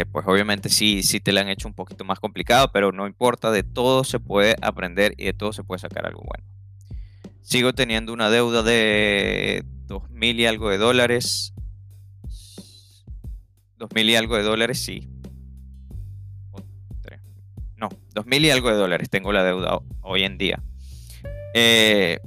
pues 0.05 0.25
obviamente 0.27 0.69
sí, 0.69 1.03
sí 1.03 1.19
te 1.19 1.31
la 1.31 1.41
han 1.41 1.49
hecho 1.49 1.67
un 1.67 1.73
poquito 1.73 2.05
más 2.05 2.19
complicado, 2.19 2.71
pero 2.71 2.91
no 2.91 3.07
importa, 3.07 3.51
de 3.51 3.63
todo 3.63 4.03
se 4.03 4.19
puede 4.19 4.55
aprender 4.61 5.13
y 5.17 5.25
de 5.25 5.33
todo 5.33 5.53
se 5.53 5.63
puede 5.63 5.79
sacar 5.79 6.05
algo 6.05 6.23
bueno. 6.23 6.45
Sigo 7.41 7.73
teniendo 7.73 8.13
una 8.13 8.29
deuda 8.29 8.61
de 8.61 9.63
dos 9.85 10.09
mil 10.09 10.39
y 10.39 10.45
algo 10.45 10.69
de 10.69 10.77
dólares. 10.77 11.53
Dos 13.77 13.89
mil 13.95 14.09
y 14.09 14.15
algo 14.15 14.35
de 14.35 14.43
dólares, 14.43 14.79
sí, 14.79 15.07
no, 17.77 17.89
dos 18.13 18.25
mil 18.25 18.43
y 18.43 18.49
algo 18.49 18.69
de 18.69 18.75
dólares 18.75 19.09
tengo 19.09 19.31
la 19.31 19.43
deuda 19.43 19.79
hoy 20.01 20.23
en 20.23 20.37
día. 20.37 20.61
Eh, 21.53 22.19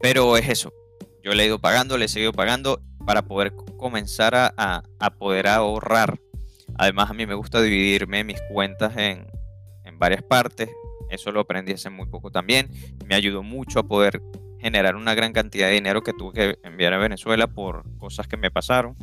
pero 0.00 0.36
es 0.36 0.48
eso. 0.48 0.72
Yo 1.24 1.32
le 1.32 1.42
he 1.42 1.46
ido 1.46 1.58
pagando, 1.58 1.98
le 1.98 2.04
he 2.04 2.08
seguido 2.08 2.32
pagando 2.32 2.80
para 3.10 3.22
poder 3.22 3.52
comenzar 3.76 4.36
a, 4.36 5.10
poder 5.18 5.48
ahorrar. 5.48 6.20
Además, 6.78 7.10
a 7.10 7.12
mí 7.12 7.26
me 7.26 7.34
gusta 7.34 7.60
dividirme 7.60 8.22
mis 8.22 8.40
cuentas 8.42 8.96
en, 8.96 9.26
varias 9.98 10.22
partes. 10.22 10.70
Eso 11.10 11.32
lo 11.32 11.40
aprendí 11.40 11.72
hace 11.72 11.90
muy 11.90 12.06
poco 12.06 12.30
también. 12.30 12.70
Me 13.06 13.16
ayudó 13.16 13.42
mucho 13.42 13.80
a 13.80 13.82
poder 13.82 14.22
generar 14.60 14.94
una 14.94 15.16
gran 15.16 15.32
cantidad 15.32 15.66
de 15.66 15.74
dinero 15.74 16.02
que 16.02 16.12
tuve 16.12 16.32
que 16.32 16.58
enviar 16.62 16.92
a 16.92 16.98
Venezuela 16.98 17.48
por 17.48 17.82
cosas 17.98 18.28
que 18.28 18.36
me 18.36 18.52
pasaron, 18.52 18.94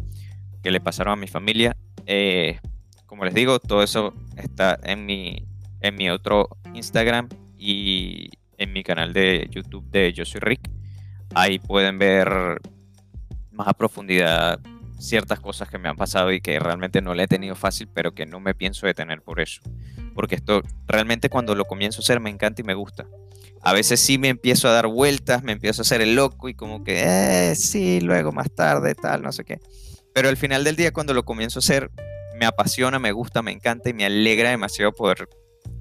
que 0.63 0.71
le 0.71 0.79
pasaron 0.79 1.11
a 1.11 1.17
mi 1.17 1.27
familia. 1.27 1.75
Eh, 2.05 2.61
como 3.07 3.25
les 3.25 3.33
digo, 3.33 3.59
todo 3.59 3.83
eso 3.83 4.13
está 4.37 4.79
en 4.83 5.05
mi 5.05 6.09
otro 6.09 6.47
Instagram 6.73 7.27
y 7.57 8.29
en 8.57 8.71
mi 8.71 8.83
canal 8.83 9.11
de 9.11 9.49
YouTube 9.51 9.83
de 9.91 10.13
Yo 10.13 10.23
Soy 10.23 10.39
Rick. 10.39 10.69
Ahí 11.35 11.59
pueden 11.59 11.99
ver 11.99 12.61
más 13.57 13.67
a 13.67 13.73
profundidad 13.73 14.59
ciertas 14.99 15.39
cosas 15.39 15.69
que 15.69 15.77
me 15.77 15.89
han 15.89 15.95
pasado 15.95 16.31
y 16.31 16.41
que 16.41 16.59
realmente 16.59 17.01
no 17.01 17.13
le 17.13 17.23
he 17.23 17.27
tenido 17.27 17.55
fácil, 17.55 17.87
pero 17.93 18.13
que 18.13 18.25
no 18.25 18.39
me 18.39 18.55
pienso 18.55 18.87
detener 18.87 19.21
por 19.21 19.39
eso. 19.39 19.61
Porque 20.15 20.35
esto 20.35 20.61
realmente 20.87 21.29
cuando 21.29 21.55
lo 21.55 21.65
comienzo 21.65 21.99
a 21.99 22.03
hacer 22.03 22.19
me 22.19 22.29
encanta 22.29 22.61
y 22.61 22.65
me 22.65 22.73
gusta. 22.73 23.07
A 23.61 23.73
veces 23.73 23.99
sí 23.99 24.17
me 24.17 24.29
empiezo 24.29 24.67
a 24.67 24.71
dar 24.71 24.87
vueltas, 24.87 25.43
me 25.43 25.51
empiezo 25.51 25.81
a 25.81 25.83
hacer 25.83 26.01
el 26.01 26.15
loco 26.15 26.49
y 26.49 26.53
como 26.53 26.83
que, 26.83 27.03
eh, 27.03 27.55
sí, 27.55 27.99
luego 28.01 28.31
más 28.31 28.51
tarde, 28.53 28.95
tal, 28.95 29.21
no 29.21 29.31
sé 29.31 29.43
qué. 29.43 29.59
Pero 30.13 30.29
al 30.29 30.37
final 30.37 30.63
del 30.63 30.75
día 30.75 30.91
cuando 30.91 31.13
lo 31.13 31.25
comienzo 31.25 31.59
a 31.59 31.61
hacer, 31.61 31.91
me 32.39 32.45
apasiona, 32.45 32.99
me 32.99 33.11
gusta, 33.11 33.41
me 33.41 33.51
encanta 33.51 33.89
y 33.89 33.93
me 33.93 34.05
alegra 34.05 34.49
demasiado 34.49 34.93
poder 34.93 35.27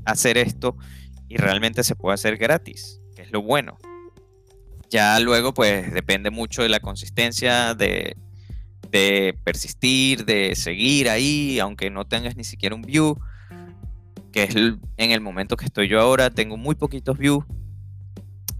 hacer 0.05 0.39
esto 0.39 0.77
y 1.29 1.37
realmente 1.37 1.85
se 1.85 1.97
puede 1.97 2.15
hacer 2.15 2.37
gratis, 2.37 3.01
que 3.15 3.23
es 3.23 3.31
lo 3.31 3.43
bueno. 3.43 3.79
Ya 4.91 5.19
luego 5.21 5.53
pues 5.53 5.93
depende 5.93 6.31
mucho 6.31 6.63
de 6.63 6.69
la 6.69 6.81
consistencia, 6.81 7.75
de, 7.75 8.17
persistir, 9.45 10.25
de 10.25 10.55
seguir 10.55 11.11
ahí, 11.11 11.59
aunque 11.59 11.91
no 11.91 12.07
tengas 12.07 12.37
ni 12.37 12.45
siquiera 12.45 12.75
un 12.75 12.83
view, 12.83 13.19
que 14.33 14.45
es 14.45 14.55
en 14.55 15.11
el 15.11 15.21
momento 15.21 15.57
que 15.57 15.65
estoy 15.67 15.89
yo 15.89 16.01
ahora, 16.01 16.31
tengo 16.31 16.57
muy 16.57 16.75
poquitos 16.75 17.19
views 17.19 17.45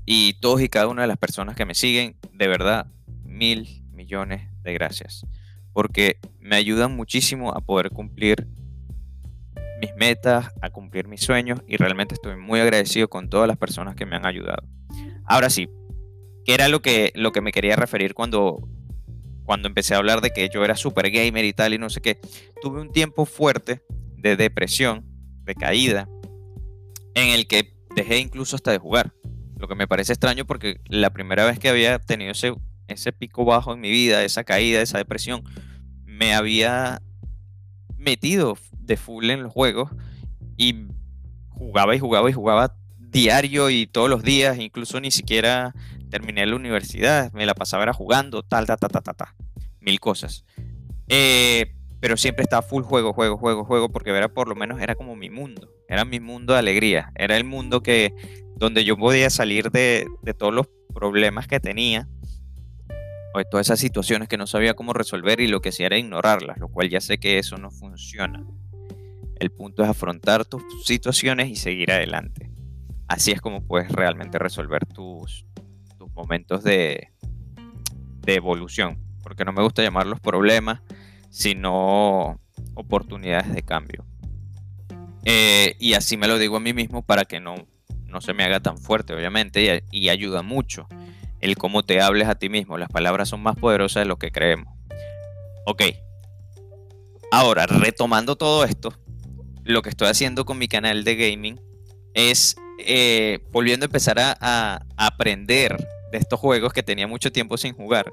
y 0.05 0.35
todos 0.35 0.61
y 0.61 0.69
cada 0.69 0.89
una 0.89 1.03
de 1.03 1.09
las 1.09 1.17
personas 1.17 1.57
que 1.57 1.65
me 1.65 1.75
siguen, 1.75 2.17
de 2.33 2.49
verdad, 2.49 2.87
mil 3.25 3.83
millones 3.93 4.51
de 4.63 4.73
gracias 4.75 5.25
porque 5.77 6.19
me 6.41 6.57
ayudan 6.57 6.97
muchísimo 6.97 7.55
a 7.55 7.61
poder 7.61 7.91
cumplir 7.91 8.49
mis 9.79 9.95
metas, 9.95 10.51
a 10.63 10.71
cumplir 10.71 11.07
mis 11.07 11.21
sueños 11.21 11.61
y 11.69 11.77
realmente 11.77 12.15
estoy 12.15 12.35
muy 12.35 12.61
agradecido 12.61 13.09
con 13.09 13.29
todas 13.29 13.47
las 13.47 13.59
personas 13.59 13.95
que 13.95 14.07
me 14.07 14.17
han 14.17 14.25
ayudado. 14.25 14.67
Ahora 15.27 15.51
sí, 15.51 15.69
¿qué 16.47 16.55
era 16.55 16.69
lo 16.69 16.81
que, 16.81 17.13
lo 17.17 17.33
que 17.33 17.41
me 17.41 17.53
quería 17.53 17.77
referir 17.77 18.15
cuando, 18.15 18.67
cuando 19.45 19.67
empecé 19.69 19.95
a 19.95 19.99
hablar 19.99 20.21
de 20.21 20.31
que 20.31 20.49
yo 20.49 20.65
era 20.65 20.77
super 20.77 21.11
gamer 21.11 21.45
y 21.45 21.53
tal 21.53 21.75
y 21.75 21.79
no 21.79 21.91
sé 21.91 22.01
qué? 22.01 22.21
Tuve 22.63 22.81
un 22.81 22.93
tiempo 22.93 23.27
fuerte 23.27 23.83
de 24.17 24.37
depresión, 24.37 25.05
de 25.43 25.55
caída, 25.57 26.09
en 27.15 27.31
el 27.31 27.49
que 27.49 27.77
dejé 27.97 28.19
incluso 28.19 28.55
hasta 28.55 28.71
de 28.71 28.79
jugar. 28.79 29.13
Lo 29.59 29.67
que 29.67 29.75
me 29.75 29.89
parece 29.89 30.13
extraño 30.13 30.47
porque 30.47 30.81
la 30.89 31.11
primera 31.11 31.45
vez 31.45 31.59
que 31.59 31.69
había 31.69 31.99
tenido 31.99 32.31
ese, 32.31 32.55
ese 32.87 33.13
pico 33.13 33.45
bajo 33.45 33.75
en 33.75 33.81
mi 33.81 33.91
vida, 33.91 34.23
esa 34.23 34.45
caída, 34.45 34.81
esa 34.81 34.99
depresión, 34.99 35.43
me 36.05 36.35
había 36.35 37.03
metido 37.97 38.57
de 38.79 38.97
full 38.97 39.31
en 39.31 39.43
los 39.43 39.53
juegos 39.53 39.91
y 40.57 40.87
jugaba 41.49 41.97
y 41.97 41.99
jugaba 41.99 42.31
y 42.31 42.33
jugaba 42.33 42.77
diario 43.17 43.71
y 43.71 43.87
todos 43.87 44.11
los 44.11 44.23
días, 44.23 44.59
incluso 44.59 45.01
ni 45.01 45.11
siquiera 45.11 45.75
terminé 46.11 46.47
la 46.47 46.57
universidad, 46.57 47.33
me 47.33 47.47
la 47.47 47.55
pasaba 47.55 47.83
era 47.83 47.93
jugando, 47.93 48.43
tal, 48.43 48.67
tal, 48.67 48.79
tal, 48.79 48.91
tal, 48.91 49.03
tal, 49.03 49.29
mil 49.81 50.01
cosas. 50.01 50.45
Eh, 51.09 51.73
pero 52.01 52.17
siempre 52.17 52.43
estaba 52.43 52.63
full 52.63 52.83
juego, 52.83 53.13
juego, 53.13 53.37
juego, 53.37 53.65
juego, 53.65 53.89
porque 53.91 54.11
era 54.11 54.29
por 54.29 54.49
lo 54.49 54.55
menos 54.55 54.81
era 54.81 54.95
como 54.95 55.17
mi 55.17 55.31
mundo, 55.31 55.71
era 55.89 56.05
mi 56.05 56.21
mundo 56.21 56.53
de 56.53 56.59
alegría, 56.59 57.11
era 57.15 57.37
el 57.37 57.45
mundo 57.45 57.83
que 57.83 58.15
donde 58.57 58.85
yo 58.85 58.97
podía 58.97 59.31
salir 59.31 59.71
de, 59.71 60.07
de 60.23 60.35
todos 60.35 60.55
los 60.55 60.69
problemas 60.95 61.47
que 61.47 61.61
tenía 61.61 62.09
de 63.39 63.45
todas 63.45 63.67
esas 63.67 63.81
situaciones 63.81 64.29
que 64.29 64.37
no 64.37 64.47
sabía 64.47 64.75
cómo 64.75 64.93
resolver 64.93 65.41
y 65.41 65.49
lo 65.49 65.61
que 65.61 65.71
hacía 65.71 65.87
era 65.87 65.99
ignorarlas, 65.99 66.59
lo 66.59 66.69
cual 66.69 66.89
ya 66.89 67.01
sé 67.01 67.19
que 67.19 67.39
eso 67.39 67.57
no 67.57 67.71
funciona. 67.71 68.45
El 69.39 69.51
punto 69.51 69.83
es 69.83 69.89
afrontar 69.89 70.45
tus 70.45 70.63
situaciones 70.85 71.49
y 71.49 71.57
seguir 71.57 71.93
adelante. 71.93 72.46
Así 73.09 73.31
es 73.31 73.41
como 73.41 73.65
puedes 73.65 73.91
realmente 73.91 74.39
resolver 74.39 74.85
tus, 74.87 75.47
tus 75.99 76.11
momentos 76.13 76.65
de, 76.65 77.13
de 78.21 78.35
evolución, 78.35 78.99
porque 79.23 79.45
no 79.45 79.53
me 79.53 79.63
gusta 79.63 79.83
llamarlos 79.83 80.21
problemas, 80.21 80.81
sino 81.31 82.41
oportunidades 82.75 83.53
de 83.53 83.63
cambio. 83.63 84.05
Eh, 85.25 85.77
y 85.79 85.95
así 85.95 86.17
me 86.17 86.29
lo 86.29 86.39
digo 86.39 86.57
a 86.57 86.61
mí 86.61 86.73
mismo 86.73 87.03
para 87.03 87.25
que 87.25 87.41
no, 87.41 87.55
no 88.07 88.21
se 88.21 88.35
me 88.35 88.45
haga 88.45 88.61
tan 88.61 88.79
fuerte, 88.79 89.15
obviamente, 89.15 89.83
y, 89.91 90.05
y 90.05 90.09
ayuda 90.09 90.43
mucho 90.43 90.89
el 91.41 91.57
cómo 91.57 91.85
te 91.85 92.01
hables 92.01 92.29
a 92.29 92.37
ti 92.37 92.49
mismo. 92.49 92.79
Las 92.79 92.89
palabras 92.89 93.29
son 93.29 93.43
más 93.43 93.57
poderosas 93.57 94.03
de 94.03 94.09
lo 94.09 94.19
que 94.19 94.31
creemos. 94.31 94.73
Ok. 95.67 95.83
Ahora, 97.31 97.67
retomando 97.67 98.37
todo 98.37 98.65
esto, 98.65 98.93
lo 99.65 99.83
que 99.83 99.91
estoy 99.91 100.09
haciendo 100.09 100.45
con 100.45 100.59
mi 100.59 100.69
canal 100.69 101.05
de 101.05 101.17
gaming 101.17 101.61
es 102.15 102.57
eh, 102.79 103.41
volviendo 103.53 103.85
a 103.85 103.89
empezar 103.89 104.19
a, 104.19 104.85
aprender 104.97 105.77
de 106.13 106.19
estos 106.19 106.39
juegos 106.39 106.73
que 106.73 106.83
tenía 106.83 107.07
mucho 107.07 107.33
tiempo 107.33 107.57
sin 107.57 107.75
jugar. 107.75 108.13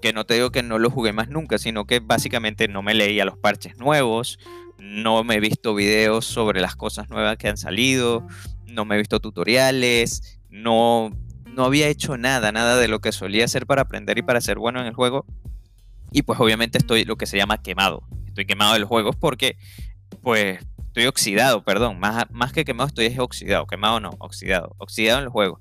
Que 0.00 0.12
no 0.12 0.24
te 0.24 0.34
digo 0.34 0.50
que 0.50 0.62
no 0.62 0.78
los 0.78 0.92
jugué 0.92 1.12
más 1.12 1.28
nunca, 1.28 1.58
sino 1.58 1.86
que 1.86 2.00
básicamente 2.00 2.68
no 2.68 2.82
me 2.82 2.94
leía 2.94 3.24
los 3.24 3.36
parches 3.36 3.76
nuevos, 3.78 4.38
no 4.78 5.24
me 5.24 5.36
he 5.36 5.40
visto 5.40 5.74
videos 5.74 6.24
sobre 6.24 6.60
las 6.60 6.76
cosas 6.76 7.10
nuevas 7.10 7.36
que 7.36 7.48
han 7.48 7.56
salido, 7.56 8.26
no 8.66 8.84
me 8.84 8.94
he 8.94 8.98
visto 8.98 9.18
tutoriales, 9.18 10.40
no 10.50 11.10
no 11.58 11.64
había 11.64 11.88
hecho 11.88 12.16
nada, 12.16 12.52
nada 12.52 12.76
de 12.76 12.86
lo 12.86 13.00
que 13.00 13.10
solía 13.10 13.44
hacer 13.44 13.66
para 13.66 13.82
aprender 13.82 14.16
y 14.16 14.22
para 14.22 14.40
ser 14.40 14.58
bueno 14.58 14.80
en 14.80 14.86
el 14.86 14.94
juego. 14.94 15.26
Y 16.12 16.22
pues 16.22 16.38
obviamente 16.38 16.78
estoy 16.78 17.04
lo 17.04 17.16
que 17.16 17.26
se 17.26 17.36
llama 17.36 17.60
quemado. 17.60 18.04
Estoy 18.28 18.46
quemado 18.46 18.74
de 18.74 18.78
los 18.78 18.88
juegos 18.88 19.16
porque 19.16 19.56
pues 20.22 20.60
estoy 20.98 21.06
oxidado, 21.06 21.62
perdón. 21.62 22.00
Más, 22.00 22.26
más 22.30 22.52
que 22.52 22.64
quemado 22.64 22.88
estoy 22.88 23.16
oxidado. 23.18 23.66
Quemado 23.66 24.00
no, 24.00 24.10
oxidado. 24.18 24.74
Oxidado 24.78 25.18
en 25.18 25.24
los 25.26 25.32
juegos. 25.32 25.60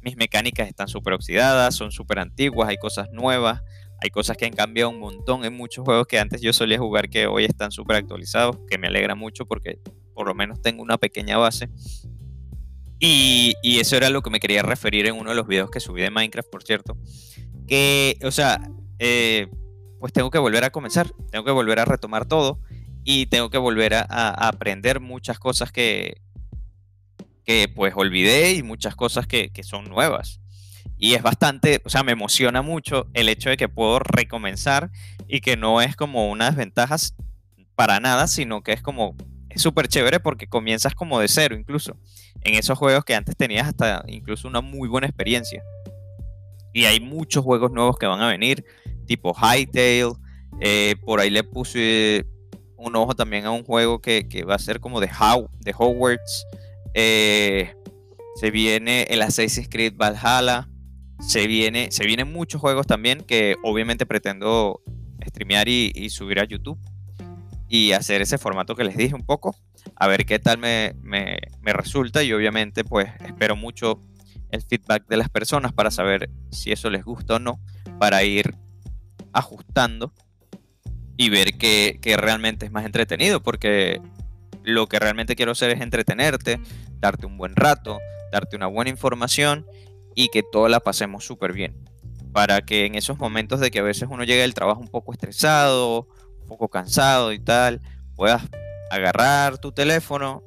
Mis 0.00 0.16
mecánicas 0.16 0.66
están 0.66 0.88
súper 0.88 1.12
oxidadas, 1.12 1.74
son 1.74 1.92
súper 1.92 2.18
antiguas, 2.18 2.70
hay 2.70 2.78
cosas 2.78 3.08
nuevas. 3.12 3.62
Hay 4.00 4.10
cosas 4.10 4.36
que 4.36 4.46
han 4.46 4.54
cambiado 4.54 4.90
un 4.90 4.98
montón 4.98 5.44
en 5.44 5.54
muchos 5.54 5.84
juegos 5.84 6.06
que 6.08 6.18
antes 6.18 6.40
yo 6.40 6.52
solía 6.52 6.78
jugar 6.78 7.08
que 7.08 7.26
hoy 7.26 7.44
están 7.44 7.70
súper 7.70 7.96
actualizados, 7.96 8.56
que 8.68 8.76
me 8.78 8.88
alegra 8.88 9.14
mucho 9.14 9.46
porque 9.46 9.78
por 10.12 10.26
lo 10.26 10.34
menos 10.34 10.60
tengo 10.60 10.82
una 10.82 10.98
pequeña 10.98 11.36
base. 11.36 11.68
Y, 12.98 13.54
eso 13.62 13.96
era 13.96 14.10
lo 14.10 14.22
que 14.22 14.30
me 14.30 14.40
quería 14.40 14.62
referir 14.62 15.06
en 15.06 15.16
uno 15.16 15.30
de 15.30 15.36
los 15.36 15.46
videos 15.46 15.70
que 15.70 15.80
subí 15.80 16.00
de 16.00 16.10
Minecraft, 16.10 16.50
por 16.50 16.62
cierto. 16.62 16.96
Que, 17.68 18.16
o 18.24 18.30
sea, 18.30 18.60
eh, 18.98 19.48
pues 20.00 20.12
tengo 20.12 20.30
que 20.30 20.38
volver 20.38 20.64
a 20.64 20.70
comenzar, 20.70 21.12
tengo 21.30 21.44
que 21.44 21.50
volver 21.50 21.78
a 21.78 21.84
retomar 21.84 22.26
todo 22.26 22.60
y 23.04 23.26
tengo 23.26 23.50
que 23.50 23.58
volver 23.58 23.94
a, 23.94 24.02
aprender 24.48 25.00
muchas 25.00 25.38
cosas 25.38 25.72
que, 25.72 26.20
que 27.44 27.68
pues 27.74 27.94
olvidé 27.96 28.52
y 28.54 28.62
muchas 28.62 28.94
cosas 28.94 29.26
que, 29.26 29.50
que 29.50 29.62
son 29.62 29.84
nuevas. 29.84 30.40
Y 30.98 31.14
es 31.14 31.22
bastante, 31.22 31.80
o 31.84 31.90
sea, 31.90 32.04
me 32.04 32.12
emociona 32.12 32.62
mucho 32.62 33.08
el 33.12 33.28
hecho 33.28 33.50
de 33.50 33.56
que 33.56 33.68
puedo 33.68 33.98
recomenzar 33.98 34.90
y 35.26 35.40
que 35.40 35.56
no 35.56 35.80
es 35.80 35.96
como 35.96 36.30
una 36.30 36.46
desventaja 36.46 36.96
para 37.74 37.98
nada, 37.98 38.28
sino 38.28 38.62
que 38.62 38.72
es 38.72 38.82
como, 38.82 39.16
es 39.50 39.60
súper 39.62 39.88
chévere 39.88 40.20
porque 40.20 40.46
comienzas 40.46 40.94
como 40.94 41.18
de 41.18 41.28
cero 41.28 41.56
incluso, 41.56 41.96
en 42.42 42.54
esos 42.54 42.78
juegos 42.78 43.04
que 43.04 43.14
antes 43.14 43.36
tenías 43.36 43.66
hasta 43.66 44.04
incluso 44.06 44.46
una 44.46 44.60
muy 44.60 44.88
buena 44.88 45.06
experiencia. 45.06 45.62
Y 46.72 46.84
hay 46.84 47.00
muchos 47.00 47.44
juegos 47.44 47.72
nuevos 47.72 47.98
que 47.98 48.06
van 48.06 48.20
a 48.20 48.28
venir, 48.28 48.64
tipo 49.06 49.34
Hytale, 49.34 50.12
eh, 50.60 50.94
por 51.04 51.20
ahí 51.20 51.30
le 51.30 51.44
puse 51.44 52.26
un 52.82 52.96
ojo 52.96 53.14
también 53.14 53.46
a 53.46 53.50
un 53.50 53.64
juego 53.64 54.00
que, 54.00 54.44
va 54.48 54.56
a 54.56 54.58
ser 54.58 54.80
como 54.80 55.00
de, 55.00 55.08
How, 55.08 55.48
de 55.60 55.74
Hogwarts. 55.76 56.46
Eh, 56.94 57.74
se 58.34 58.50
viene 58.50 59.02
el 59.04 59.22
Assassin's 59.22 59.68
Creed 59.68 59.94
Valhalla. 59.96 60.68
Se, 61.20 61.46
viene, 61.46 61.92
se 61.92 62.04
vienen 62.04 62.32
muchos 62.32 62.60
juegos 62.60 62.86
también 62.86 63.20
que 63.20 63.56
obviamente 63.62 64.06
pretendo 64.06 64.82
streamear 65.24 65.68
y, 65.68 66.10
subir 66.10 66.40
a 66.40 66.44
YouTube 66.44 66.78
y 67.68 67.92
hacer 67.92 68.20
ese 68.20 68.38
formato 68.38 68.74
que 68.74 68.84
les 68.84 68.96
dije 68.96 69.14
un 69.14 69.24
poco, 69.24 69.54
a 69.94 70.08
ver 70.08 70.26
qué 70.26 70.40
tal 70.40 70.58
me, 70.58 70.94
me, 71.00 71.38
resulta 71.72 72.22
y 72.24 72.32
obviamente 72.32 72.84
pues 72.84 73.08
espero 73.24 73.54
mucho 73.54 74.00
el 74.50 74.62
feedback 74.62 75.06
de 75.06 75.16
las 75.16 75.28
personas 75.30 75.72
para 75.72 75.90
saber 75.90 76.28
si 76.50 76.72
eso 76.72 76.90
les 76.90 77.04
gusta 77.04 77.36
o 77.36 77.38
no, 77.38 77.60
para 77.98 78.24
ir 78.24 78.54
ajustando 79.32 80.12
y 81.16 81.30
ver 81.30 81.58
que, 81.58 81.98
que 82.00 82.16
realmente 82.16 82.66
es 82.66 82.72
más 82.72 82.84
entretenido, 82.84 83.42
porque 83.42 84.00
lo 84.64 84.86
que 84.86 84.98
realmente 84.98 85.36
quiero 85.36 85.52
hacer 85.52 85.70
es 85.70 85.80
entretenerte, 85.80 86.60
darte 87.00 87.26
un 87.26 87.36
buen 87.36 87.56
rato, 87.56 88.00
darte 88.30 88.56
una 88.56 88.66
buena 88.66 88.90
información 88.90 89.66
y 90.14 90.28
que 90.28 90.42
todo 90.42 90.68
la 90.68 90.80
pasemos 90.80 91.24
súper 91.24 91.52
bien. 91.52 91.74
Para 92.32 92.62
que 92.62 92.86
en 92.86 92.94
esos 92.94 93.18
momentos 93.18 93.60
de 93.60 93.70
que 93.70 93.80
a 93.80 93.82
veces 93.82 94.08
uno 94.10 94.24
llega 94.24 94.42
del 94.42 94.54
trabajo 94.54 94.80
un 94.80 94.88
poco 94.88 95.12
estresado, 95.12 96.08
un 96.40 96.48
poco 96.48 96.68
cansado 96.68 97.32
y 97.32 97.38
tal, 97.38 97.80
puedas 98.16 98.42
agarrar 98.90 99.58
tu 99.58 99.72
teléfono, 99.72 100.42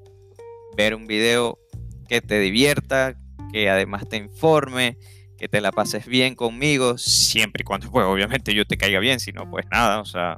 ver 0.75 0.95
un 0.95 1.07
video 1.07 1.60
que 2.07 2.22
te 2.22 2.39
divierta, 2.39 3.15
que 3.51 3.69
además 3.69 4.07
te 4.10 4.17
informe, 4.17 4.98
que 5.38 5.48
te 5.48 5.62
la 5.62 5.72
pases 5.72 6.05
bien 6.05 6.36
conmigo, 6.36 6.98
siempre 6.98 7.62
y 7.62 7.65
cuando, 7.65 7.89
pues 7.91 8.05
obviamente 8.05 8.53
yo 8.53 8.65
te 8.65 8.77
caiga 8.77 9.00
bien, 9.00 9.19
si 9.19 9.31
no, 9.31 9.50
pues 9.50 9.65
nada, 9.72 10.00
o 10.00 10.05
sea, 10.05 10.38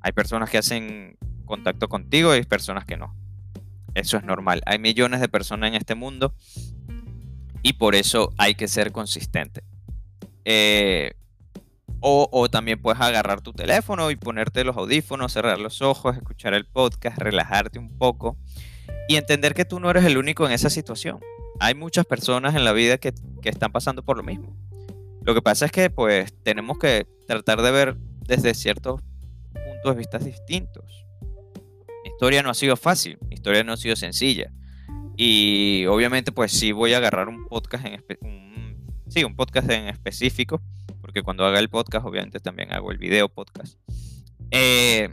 hay 0.00 0.12
personas 0.12 0.50
que 0.50 0.58
hacen 0.58 1.16
contacto 1.44 1.88
contigo 1.88 2.34
y 2.34 2.38
hay 2.38 2.44
personas 2.44 2.84
que 2.84 2.96
no. 2.96 3.14
Eso 3.94 4.16
es 4.16 4.24
normal. 4.24 4.62
Hay 4.66 4.78
millones 4.78 5.20
de 5.20 5.28
personas 5.28 5.68
en 5.68 5.74
este 5.74 5.94
mundo 5.94 6.34
y 7.62 7.72
por 7.74 7.94
eso 7.94 8.32
hay 8.38 8.54
que 8.54 8.68
ser 8.68 8.92
consistente. 8.92 9.62
Eh, 10.44 11.12
o, 12.00 12.48
también 12.48 12.80
puedes 12.80 13.00
agarrar 13.00 13.40
tu 13.40 13.52
teléfono 13.52 14.12
y 14.12 14.16
ponerte 14.16 14.62
los 14.62 14.76
audífonos, 14.76 15.32
cerrar 15.32 15.58
los 15.58 15.82
ojos, 15.82 16.16
escuchar 16.16 16.54
el 16.54 16.64
podcast, 16.64 17.18
relajarte 17.18 17.80
un 17.80 17.98
poco 17.98 18.36
y 19.08 19.16
entender 19.16 19.52
que 19.52 19.64
tú 19.64 19.80
no 19.80 19.90
eres 19.90 20.04
el 20.04 20.16
único 20.16 20.46
en 20.46 20.52
esa 20.52 20.70
situación. 20.70 21.18
Hay 21.58 21.74
muchas 21.74 22.06
personas 22.06 22.54
en 22.54 22.64
la 22.64 22.72
vida 22.72 22.98
que, 22.98 23.12
que 23.42 23.48
están 23.48 23.72
pasando 23.72 24.04
por 24.04 24.16
lo 24.16 24.22
mismo. 24.22 24.56
Lo 25.22 25.34
que 25.34 25.42
pasa 25.42 25.66
es 25.66 25.72
que 25.72 25.90
pues 25.90 26.32
tenemos 26.44 26.78
que 26.78 27.08
tratar 27.26 27.62
de 27.62 27.70
ver 27.72 27.96
desde 28.20 28.54
ciertos 28.54 29.02
puntos 29.78 29.94
de 29.94 29.98
vista 29.98 30.18
distintos. 30.18 31.06
Mi 32.04 32.10
historia 32.10 32.42
no 32.42 32.50
ha 32.50 32.54
sido 32.54 32.76
fácil, 32.76 33.18
mi 33.28 33.34
historia 33.34 33.64
no 33.64 33.72
ha 33.72 33.76
sido 33.76 33.96
sencilla. 33.96 34.52
Y 35.16 35.86
obviamente 35.86 36.32
pues 36.32 36.52
sí 36.52 36.72
voy 36.72 36.94
a 36.94 36.98
agarrar 36.98 37.28
un 37.28 37.46
podcast 37.46 37.84
en 37.86 38.04
un, 38.20 39.02
sí, 39.08 39.24
un 39.24 39.34
podcast 39.34 39.70
en 39.70 39.88
específico, 39.88 40.62
porque 41.00 41.22
cuando 41.22 41.44
haga 41.44 41.58
el 41.58 41.68
podcast 41.68 42.06
obviamente 42.06 42.40
también 42.40 42.72
hago 42.72 42.92
el 42.92 42.98
video 42.98 43.28
podcast. 43.28 43.78
Eh, 44.50 45.12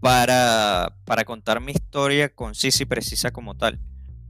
para, 0.00 0.96
para 1.04 1.24
contar 1.24 1.60
mi 1.60 1.72
historia 1.72 2.34
concisa 2.34 2.82
y 2.82 2.86
precisa 2.86 3.32
como 3.32 3.56
tal. 3.56 3.78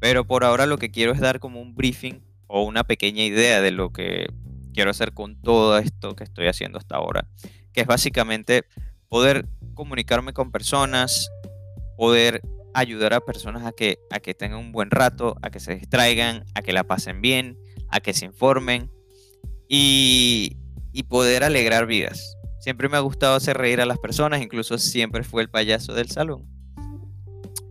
Pero 0.00 0.26
por 0.26 0.44
ahora 0.44 0.66
lo 0.66 0.78
que 0.78 0.90
quiero 0.90 1.12
es 1.12 1.20
dar 1.20 1.40
como 1.40 1.60
un 1.60 1.74
briefing 1.74 2.22
o 2.46 2.64
una 2.64 2.84
pequeña 2.84 3.22
idea 3.22 3.60
de 3.60 3.70
lo 3.70 3.92
que 3.92 4.26
quiero 4.72 4.90
hacer 4.90 5.12
con 5.12 5.40
todo 5.40 5.78
esto 5.78 6.16
que 6.16 6.24
estoy 6.24 6.46
haciendo 6.46 6.78
hasta 6.78 6.96
ahora. 6.96 7.28
Que 7.72 7.82
es 7.82 7.86
básicamente 7.86 8.64
poder 9.10 9.46
comunicarme 9.74 10.32
con 10.32 10.50
personas, 10.50 11.30
poder 11.98 12.40
ayudar 12.72 13.12
a 13.12 13.20
personas 13.20 13.66
a 13.66 13.72
que, 13.72 13.98
a 14.10 14.20
que 14.20 14.32
tengan 14.32 14.60
un 14.60 14.72
buen 14.72 14.90
rato, 14.90 15.36
a 15.42 15.50
que 15.50 15.60
se 15.60 15.74
distraigan, 15.74 16.44
a 16.54 16.62
que 16.62 16.72
la 16.72 16.84
pasen 16.84 17.20
bien, 17.20 17.58
a 17.90 18.00
que 18.00 18.14
se 18.14 18.24
informen 18.24 18.90
y, 19.68 20.56
y 20.92 21.02
poder 21.02 21.44
alegrar 21.44 21.86
vidas. 21.86 22.36
Siempre 22.60 22.88
me 22.88 22.96
ha 22.96 23.00
gustado 23.00 23.34
hacer 23.34 23.56
reír 23.58 23.80
a 23.80 23.86
las 23.86 23.98
personas, 23.98 24.42
incluso 24.42 24.78
siempre 24.78 25.24
fue 25.24 25.42
el 25.42 25.50
payaso 25.50 25.92
del 25.92 26.08
salón. 26.08 26.46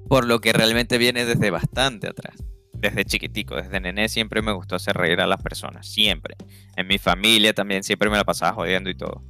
Por 0.10 0.26
lo 0.26 0.42
que 0.42 0.52
realmente 0.52 0.98
viene 0.98 1.26
desde 1.26 1.52
bastante 1.52 2.08
atrás. 2.08 2.36
Desde 2.74 3.06
chiquitico, 3.06 3.56
desde 3.56 3.80
nené 3.80 4.10
siempre 4.10 4.42
me 4.42 4.52
gustó 4.52 4.76
hacer 4.76 4.96
reír 4.98 5.22
a 5.22 5.28
las 5.28 5.42
personas, 5.42 5.88
siempre. 5.88 6.36
En 6.76 6.88
mi 6.88 6.98
familia 6.98 7.54
también 7.54 7.84
siempre 7.84 8.10
me 8.10 8.18
la 8.18 8.24
pasaba 8.24 8.54
jodiendo 8.54 8.90
y 8.90 8.96
todo. 8.96 9.24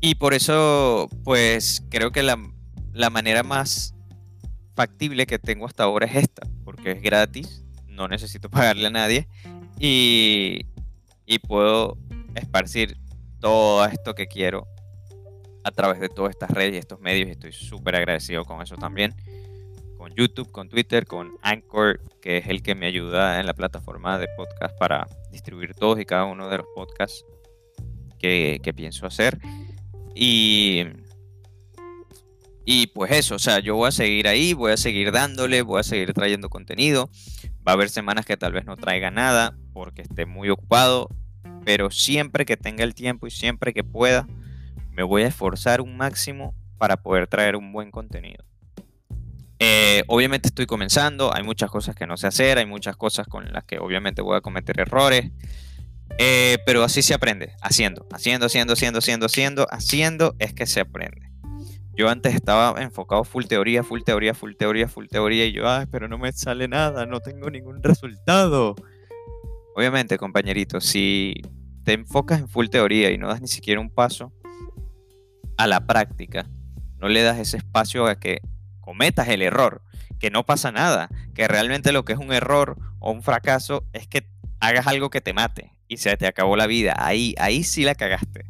Y 0.00 0.14
por 0.14 0.34
eso, 0.34 1.08
pues 1.24 1.82
creo 1.90 2.10
que 2.10 2.22
la, 2.22 2.38
la 2.92 3.10
manera 3.10 3.42
más 3.42 3.94
factible 4.74 5.26
que 5.26 5.38
tengo 5.38 5.66
hasta 5.66 5.84
ahora 5.84 6.06
es 6.06 6.16
esta, 6.16 6.48
porque 6.64 6.92
es 6.92 7.02
gratis, 7.02 7.64
no 7.86 8.08
necesito 8.08 8.48
pagarle 8.50 8.86
a 8.86 8.90
nadie 8.90 9.28
y, 9.78 10.66
y 11.26 11.38
puedo 11.38 11.98
esparcir 12.34 12.96
todo 13.40 13.84
esto 13.86 14.14
que 14.14 14.26
quiero 14.26 14.66
a 15.64 15.70
través 15.70 16.00
de 16.00 16.08
todas 16.08 16.30
estas 16.30 16.50
redes 16.50 16.74
y 16.74 16.78
estos 16.78 17.00
medios 17.00 17.28
estoy 17.28 17.52
súper 17.52 17.96
agradecido 17.96 18.44
con 18.44 18.62
eso 18.62 18.76
también. 18.76 19.14
Con 19.98 20.14
YouTube, 20.14 20.50
con 20.50 20.70
Twitter, 20.70 21.04
con 21.04 21.32
Anchor, 21.42 22.00
que 22.22 22.38
es 22.38 22.46
el 22.48 22.62
que 22.62 22.74
me 22.74 22.86
ayuda 22.86 23.38
en 23.38 23.44
la 23.44 23.52
plataforma 23.52 24.18
de 24.18 24.28
podcast 24.34 24.78
para 24.78 25.06
distribuir 25.30 25.74
todos 25.74 26.00
y 26.00 26.06
cada 26.06 26.24
uno 26.24 26.48
de 26.48 26.58
los 26.58 26.66
podcasts 26.74 27.24
que, 28.18 28.60
que 28.62 28.72
pienso 28.72 29.06
hacer. 29.06 29.38
Y 30.14 30.84
y 32.72 32.86
pues 32.86 33.10
eso, 33.10 33.34
o 33.34 33.38
sea, 33.40 33.58
yo 33.58 33.74
voy 33.74 33.88
a 33.88 33.90
seguir 33.90 34.28
ahí, 34.28 34.52
voy 34.52 34.70
a 34.70 34.76
seguir 34.76 35.10
dándole, 35.10 35.62
voy 35.62 35.80
a 35.80 35.82
seguir 35.82 36.12
trayendo 36.12 36.50
contenido. 36.50 37.10
Va 37.66 37.72
a 37.72 37.74
haber 37.74 37.88
semanas 37.88 38.26
que 38.26 38.36
tal 38.36 38.52
vez 38.52 38.64
no 38.64 38.76
traiga 38.76 39.10
nada 39.10 39.56
porque 39.72 40.02
esté 40.02 40.24
muy 40.24 40.50
ocupado, 40.50 41.08
pero 41.64 41.90
siempre 41.90 42.44
que 42.44 42.56
tenga 42.56 42.84
el 42.84 42.94
tiempo 42.94 43.26
y 43.26 43.32
siempre 43.32 43.72
que 43.72 43.82
pueda, 43.82 44.28
me 44.92 45.02
voy 45.02 45.22
a 45.22 45.26
esforzar 45.26 45.80
un 45.80 45.96
máximo 45.96 46.54
para 46.78 46.98
poder 46.98 47.26
traer 47.26 47.56
un 47.56 47.72
buen 47.72 47.90
contenido. 47.90 48.44
Eh, 49.58 50.04
obviamente 50.06 50.46
estoy 50.46 50.66
comenzando, 50.66 51.34
hay 51.34 51.42
muchas 51.42 51.70
cosas 51.70 51.96
que 51.96 52.06
no 52.06 52.16
sé 52.16 52.28
hacer, 52.28 52.58
hay 52.58 52.66
muchas 52.66 52.96
cosas 52.96 53.26
con 53.26 53.52
las 53.52 53.64
que 53.64 53.80
obviamente 53.80 54.22
voy 54.22 54.36
a 54.36 54.40
cometer 54.42 54.78
errores, 54.78 55.32
eh, 56.18 56.58
pero 56.66 56.82
así 56.82 57.02
se 57.02 57.14
aprende, 57.14 57.54
haciendo, 57.62 58.06
haciendo, 58.12 58.46
haciendo, 58.46 58.72
haciendo, 58.74 58.98
haciendo, 58.98 59.26
haciendo, 59.26 59.66
haciendo 59.70 60.36
es 60.38 60.52
que 60.52 60.66
se 60.66 60.80
aprende. 60.80 61.30
Yo 61.96 62.08
antes 62.08 62.34
estaba 62.34 62.80
enfocado 62.80 63.24
full 63.24 63.44
teoría, 63.44 63.82
full 63.82 64.02
teoría, 64.02 64.32
full 64.32 64.54
teoría, 64.54 64.88
full 64.88 65.06
teoría 65.06 65.46
y 65.46 65.52
yo, 65.52 65.68
ay, 65.68 65.86
pero 65.90 66.08
no 66.08 66.18
me 66.18 66.32
sale 66.32 66.68
nada, 66.68 67.04
no 67.06 67.20
tengo 67.20 67.50
ningún 67.50 67.82
resultado. 67.82 68.74
Obviamente, 69.74 70.18
compañerito, 70.18 70.80
si 70.80 71.34
te 71.84 71.94
enfocas 71.94 72.40
en 72.40 72.48
full 72.48 72.68
teoría 72.68 73.10
y 73.10 73.18
no 73.18 73.28
das 73.28 73.40
ni 73.40 73.48
siquiera 73.48 73.80
un 73.80 73.90
paso 73.90 74.32
a 75.58 75.66
la 75.66 75.86
práctica, 75.86 76.46
no 76.98 77.08
le 77.08 77.22
das 77.22 77.38
ese 77.38 77.58
espacio 77.58 78.06
a 78.06 78.18
que 78.18 78.40
cometas 78.80 79.28
el 79.28 79.42
error, 79.42 79.82
que 80.18 80.30
no 80.30 80.44
pasa 80.44 80.72
nada, 80.72 81.08
que 81.34 81.48
realmente 81.48 81.92
lo 81.92 82.04
que 82.04 82.12
es 82.12 82.18
un 82.18 82.32
error 82.32 82.78
o 82.98 83.10
un 83.10 83.22
fracaso 83.22 83.86
es 83.92 84.06
que 84.06 84.28
hagas 84.60 84.86
algo 84.86 85.10
que 85.10 85.20
te 85.20 85.32
mate 85.32 85.74
y 85.90 85.96
se 85.96 86.16
te 86.16 86.28
acabó 86.28 86.56
la 86.56 86.68
vida. 86.68 86.94
Ahí, 86.96 87.34
ahí 87.36 87.64
sí 87.64 87.82
la 87.82 87.96
cagaste. 87.96 88.46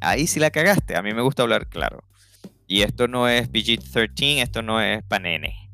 Ahí 0.00 0.26
sí 0.26 0.40
la 0.40 0.50
cagaste. 0.50 0.96
A 0.96 1.02
mí 1.02 1.14
me 1.14 1.22
gusta 1.22 1.44
hablar 1.44 1.68
claro. 1.68 2.02
Y 2.66 2.82
esto 2.82 3.06
no 3.06 3.28
es 3.28 3.48
PG-13, 3.48 4.42
esto 4.42 4.60
no 4.60 4.82
es 4.82 5.02
para 5.04 5.22
nene. 5.22 5.70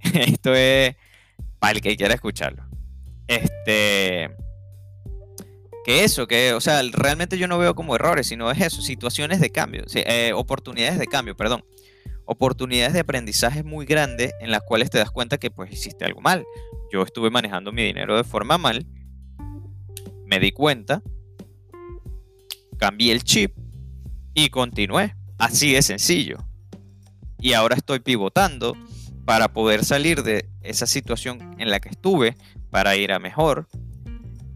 esto 0.02 0.54
es 0.54 0.94
para 1.58 1.72
el 1.72 1.80
que 1.80 1.96
quiera 1.96 2.14
escucharlo. 2.14 2.64
Este. 3.26 4.30
Que 5.86 6.04
eso, 6.04 6.26
que, 6.26 6.52
o 6.52 6.60
sea, 6.60 6.82
realmente 6.92 7.38
yo 7.38 7.48
no 7.48 7.58
veo 7.58 7.74
como 7.74 7.96
errores, 7.96 8.26
sino 8.26 8.50
es 8.50 8.60
eso, 8.60 8.82
situaciones 8.82 9.40
de 9.40 9.50
cambio, 9.50 9.84
eh, 9.94 10.32
oportunidades 10.34 10.98
de 10.98 11.06
cambio, 11.06 11.34
perdón. 11.34 11.64
Oportunidades 12.26 12.92
de 12.92 13.00
aprendizaje 13.00 13.64
muy 13.64 13.86
grandes 13.86 14.32
en 14.40 14.50
las 14.50 14.62
cuales 14.62 14.90
te 14.90 14.98
das 14.98 15.10
cuenta 15.10 15.38
que 15.38 15.50
pues 15.50 15.72
hiciste 15.72 16.04
algo 16.04 16.20
mal. 16.20 16.44
Yo 16.92 17.02
estuve 17.02 17.30
manejando 17.30 17.72
mi 17.72 17.82
dinero 17.82 18.16
de 18.16 18.22
forma 18.22 18.58
mal, 18.58 18.86
me 20.32 20.40
di 20.40 20.50
cuenta, 20.50 21.02
cambié 22.78 23.12
el 23.12 23.22
chip 23.22 23.54
y 24.32 24.48
continué. 24.48 25.14
Así 25.36 25.74
de 25.74 25.82
sencillo. 25.82 26.38
Y 27.38 27.52
ahora 27.52 27.76
estoy 27.76 27.98
pivotando 28.00 28.74
para 29.26 29.52
poder 29.52 29.84
salir 29.84 30.22
de 30.22 30.48
esa 30.62 30.86
situación 30.86 31.54
en 31.58 31.68
la 31.68 31.80
que 31.80 31.90
estuve, 31.90 32.34
para 32.70 32.96
ir 32.96 33.12
a 33.12 33.18
mejor. 33.18 33.68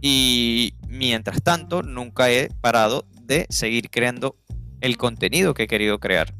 Y 0.00 0.72
mientras 0.88 1.42
tanto, 1.42 1.82
nunca 1.82 2.30
he 2.30 2.48
parado 2.62 3.04
de 3.24 3.44
seguir 3.50 3.90
creando 3.90 4.34
el 4.80 4.96
contenido 4.96 5.52
que 5.52 5.64
he 5.64 5.68
querido 5.68 6.00
crear. 6.00 6.32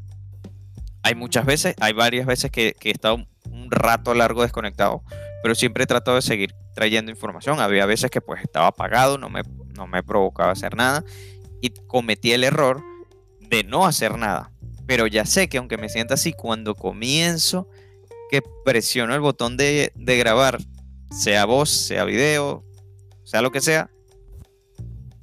Hay 1.03 1.13
muchas 1.13 1.45
veces, 1.45 1.75
hay 1.79 1.93
varias 1.93 2.25
veces 2.25 2.49
que, 2.49 2.75
he 2.81 2.89
estado 2.89 3.23
un 3.51 3.69
rato 3.69 4.15
largo 4.15 4.41
desconectado, 4.41 5.03
pero 5.43 5.53
siempre 5.53 5.83
he 5.83 5.87
tratado 5.87 6.15
de 6.15 6.23
seguir 6.23 6.55
trayendo 6.77 7.09
información. 7.09 7.59
Había 7.59 7.87
veces 7.87 8.11
que 8.11 8.21
pues 8.21 8.43
estaba 8.43 8.67
apagado, 8.67 9.17
no 9.17 9.29
me, 9.29 9.41
no 9.75 9.87
me 9.87 10.03
provocaba 10.03 10.51
hacer 10.51 10.75
nada 10.75 11.03
y 11.59 11.71
cometí 11.87 12.33
el 12.33 12.43
error 12.43 12.83
de 13.39 13.63
no 13.63 13.87
hacer 13.87 14.15
nada. 14.15 14.51
Pero 14.85 15.07
ya 15.07 15.25
sé 15.25 15.49
que 15.49 15.57
aunque 15.57 15.77
me 15.77 15.89
sienta 15.89 16.13
así, 16.13 16.33
cuando 16.33 16.75
comienzo 16.75 17.67
que 18.29 18.43
presiono 18.63 19.15
el 19.15 19.21
botón 19.21 19.57
de, 19.57 19.91
grabar, 19.95 20.59
sea 21.09 21.45
voz, 21.45 21.71
sea 21.71 22.05
video, 22.05 22.63
sea 23.23 23.41
lo 23.41 23.51
que 23.51 23.59
sea, 23.59 23.89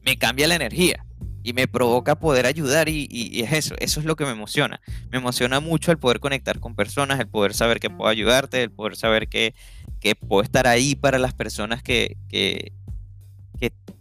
me 0.02 0.18
cambia 0.18 0.48
la 0.48 0.56
energía 0.56 1.06
y 1.44 1.52
me 1.52 1.68
provoca 1.68 2.18
poder 2.18 2.46
ayudar 2.46 2.88
y, 2.88 3.42
es 3.42 3.52
eso, 3.52 3.76
eso 3.78 4.00
es 4.00 4.06
lo 4.06 4.16
que 4.16 4.24
me 4.24 4.32
emociona. 4.32 4.80
Me 5.12 5.18
emociona 5.18 5.60
mucho 5.60 5.92
el 5.92 5.98
poder 5.98 6.18
conectar 6.18 6.58
con 6.58 6.74
personas, 6.74 7.20
el 7.20 7.28
poder 7.28 7.54
saber 7.54 7.78
que 7.78 7.90
puedo 7.90 8.10
ayudarte, 8.10 8.60
el 8.60 8.72
poder 8.72 8.96
saber 8.96 9.28
que, 9.28 9.54
puedo 10.14 10.42
estar 10.42 10.66
ahí 10.66 10.94
para 10.94 11.18
las 11.18 11.32
personas 11.32 11.82
que, 11.82 12.18
que, 12.28 12.72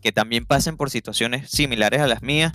que, 0.01 0.11
también 0.11 0.45
pasen 0.45 0.75
por 0.75 0.89
situaciones 0.89 1.49
similares 1.49 2.01
a 2.01 2.07
las 2.07 2.21
mías 2.21 2.51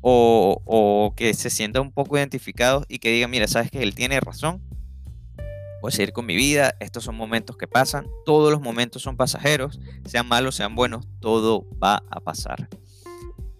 o, 0.00 0.62
o 0.64 1.12
que 1.14 1.34
se 1.34 1.50
sientan 1.50 1.82
un 1.82 1.92
poco 1.92 2.16
identificados 2.16 2.86
y 2.88 2.98
que 2.98 3.10
digan, 3.10 3.30
mira, 3.30 3.46
sabes 3.46 3.70
que 3.70 3.82
él 3.82 3.94
tiene 3.94 4.18
razón, 4.20 4.62
voy 5.82 5.90
a 5.90 5.92
seguir 5.92 6.12
con 6.12 6.26
mi 6.26 6.34
vida, 6.34 6.74
estos 6.80 7.04
son 7.04 7.16
momentos 7.16 7.56
que 7.56 7.66
pasan, 7.66 8.06
todos 8.24 8.50
los 8.50 8.60
momentos 8.60 9.02
son 9.02 9.16
pasajeros, 9.16 9.78
sean 10.06 10.26
malos, 10.26 10.54
sean 10.54 10.74
buenos, 10.74 11.06
todo 11.20 11.66
va 11.82 12.02
a 12.10 12.20
pasar. 12.20 12.68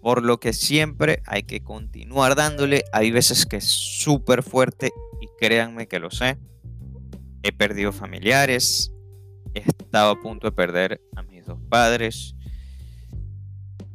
Por 0.01 0.23
lo 0.23 0.39
que 0.39 0.53
siempre 0.53 1.21
hay 1.25 1.43
que 1.43 1.61
continuar 1.61 2.35
dándole, 2.35 2.83
hay 2.93 3.11
veces 3.11 3.45
que 3.45 3.57
es 3.57 3.65
súper 3.65 4.43
fuerte 4.43 4.91
y 5.21 5.27
créanme 5.37 5.87
que 5.87 5.99
lo 5.99 6.09
sé. 6.09 6.37
He 7.43 7.51
perdido 7.51 7.91
familiares, 7.91 8.91
he 9.59 9.83
estado 9.83 10.11
a 10.11 10.19
punto 10.19 10.47
de 10.47 10.51
perder 10.51 11.01
a 11.15 11.23
mis 11.23 11.45
dos 11.45 11.59
padres. 11.69 12.35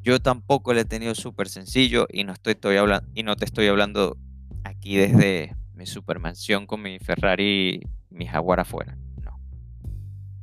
Yo 0.03 0.21
tampoco 0.21 0.75
le 0.75 0.83
he 0.83 0.85
tenido 0.85 1.15
súper 1.15 1.49
sencillo 1.49 2.07
y 2.11 2.25
no, 2.25 2.33
estoy, 2.33 2.77
hablando, 2.77 3.09
y 3.15 3.23
no 3.23 3.37
te 3.37 3.45
estoy 3.45 3.69
hablando 3.69 4.19
aquí 4.63 4.97
desde 4.97 5.57
mi 5.73 5.87
supermansión 5.87 6.67
con 6.67 6.83
mi 6.83 6.99
Ferrari 6.99 7.81
mi 8.11 8.27
jaguar 8.27 8.61
afuera. 8.61 8.97
No. 9.23 9.41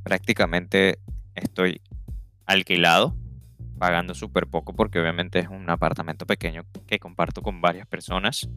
Prácticamente 0.03 0.99
estoy 1.36 1.81
alquilado, 2.45 3.15
pagando 3.77 4.13
súper 4.13 4.47
poco 4.47 4.73
porque 4.73 4.99
obviamente 4.99 5.39
es 5.39 5.47
un 5.47 5.69
apartamento 5.69 6.25
pequeño 6.25 6.65
que 6.88 6.99
comparto 6.99 7.41
con 7.41 7.62
varias 7.62 7.88
personas. 7.88 8.49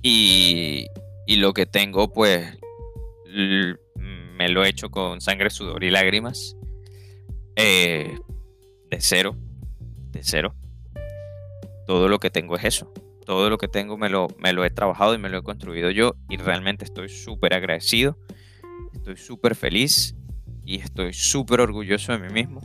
Y, 0.00 0.86
y 1.26 1.36
lo 1.36 1.52
que 1.52 1.66
tengo 1.66 2.12
pues 2.12 2.58
me 4.32 4.48
lo 4.48 4.64
he 4.64 4.68
hecho 4.68 4.90
con 4.90 5.20
sangre, 5.20 5.50
sudor 5.50 5.84
y 5.84 5.90
lágrimas. 5.90 6.56
Eh, 7.56 8.18
de 8.90 9.00
cero, 9.00 9.36
de 10.10 10.20
cero. 10.22 10.54
Todo 11.86 12.08
lo 12.08 12.18
que 12.18 12.30
tengo 12.30 12.56
es 12.56 12.64
eso 12.64 12.92
todo 13.24 13.50
lo 13.50 13.58
que 13.58 13.68
tengo 13.68 13.96
me 13.96 14.08
lo, 14.08 14.28
me 14.38 14.52
lo 14.52 14.64
he 14.64 14.70
trabajado 14.70 15.14
y 15.14 15.18
me 15.18 15.28
lo 15.28 15.38
he 15.38 15.42
construido 15.42 15.90
yo 15.90 16.16
y 16.28 16.36
realmente 16.36 16.84
estoy 16.84 17.08
súper 17.08 17.54
agradecido, 17.54 18.18
estoy 18.92 19.16
súper 19.16 19.54
feliz 19.54 20.14
y 20.64 20.80
estoy 20.80 21.12
súper 21.12 21.60
orgulloso 21.60 22.12
de 22.12 22.18
mí 22.18 22.32
mismo 22.32 22.60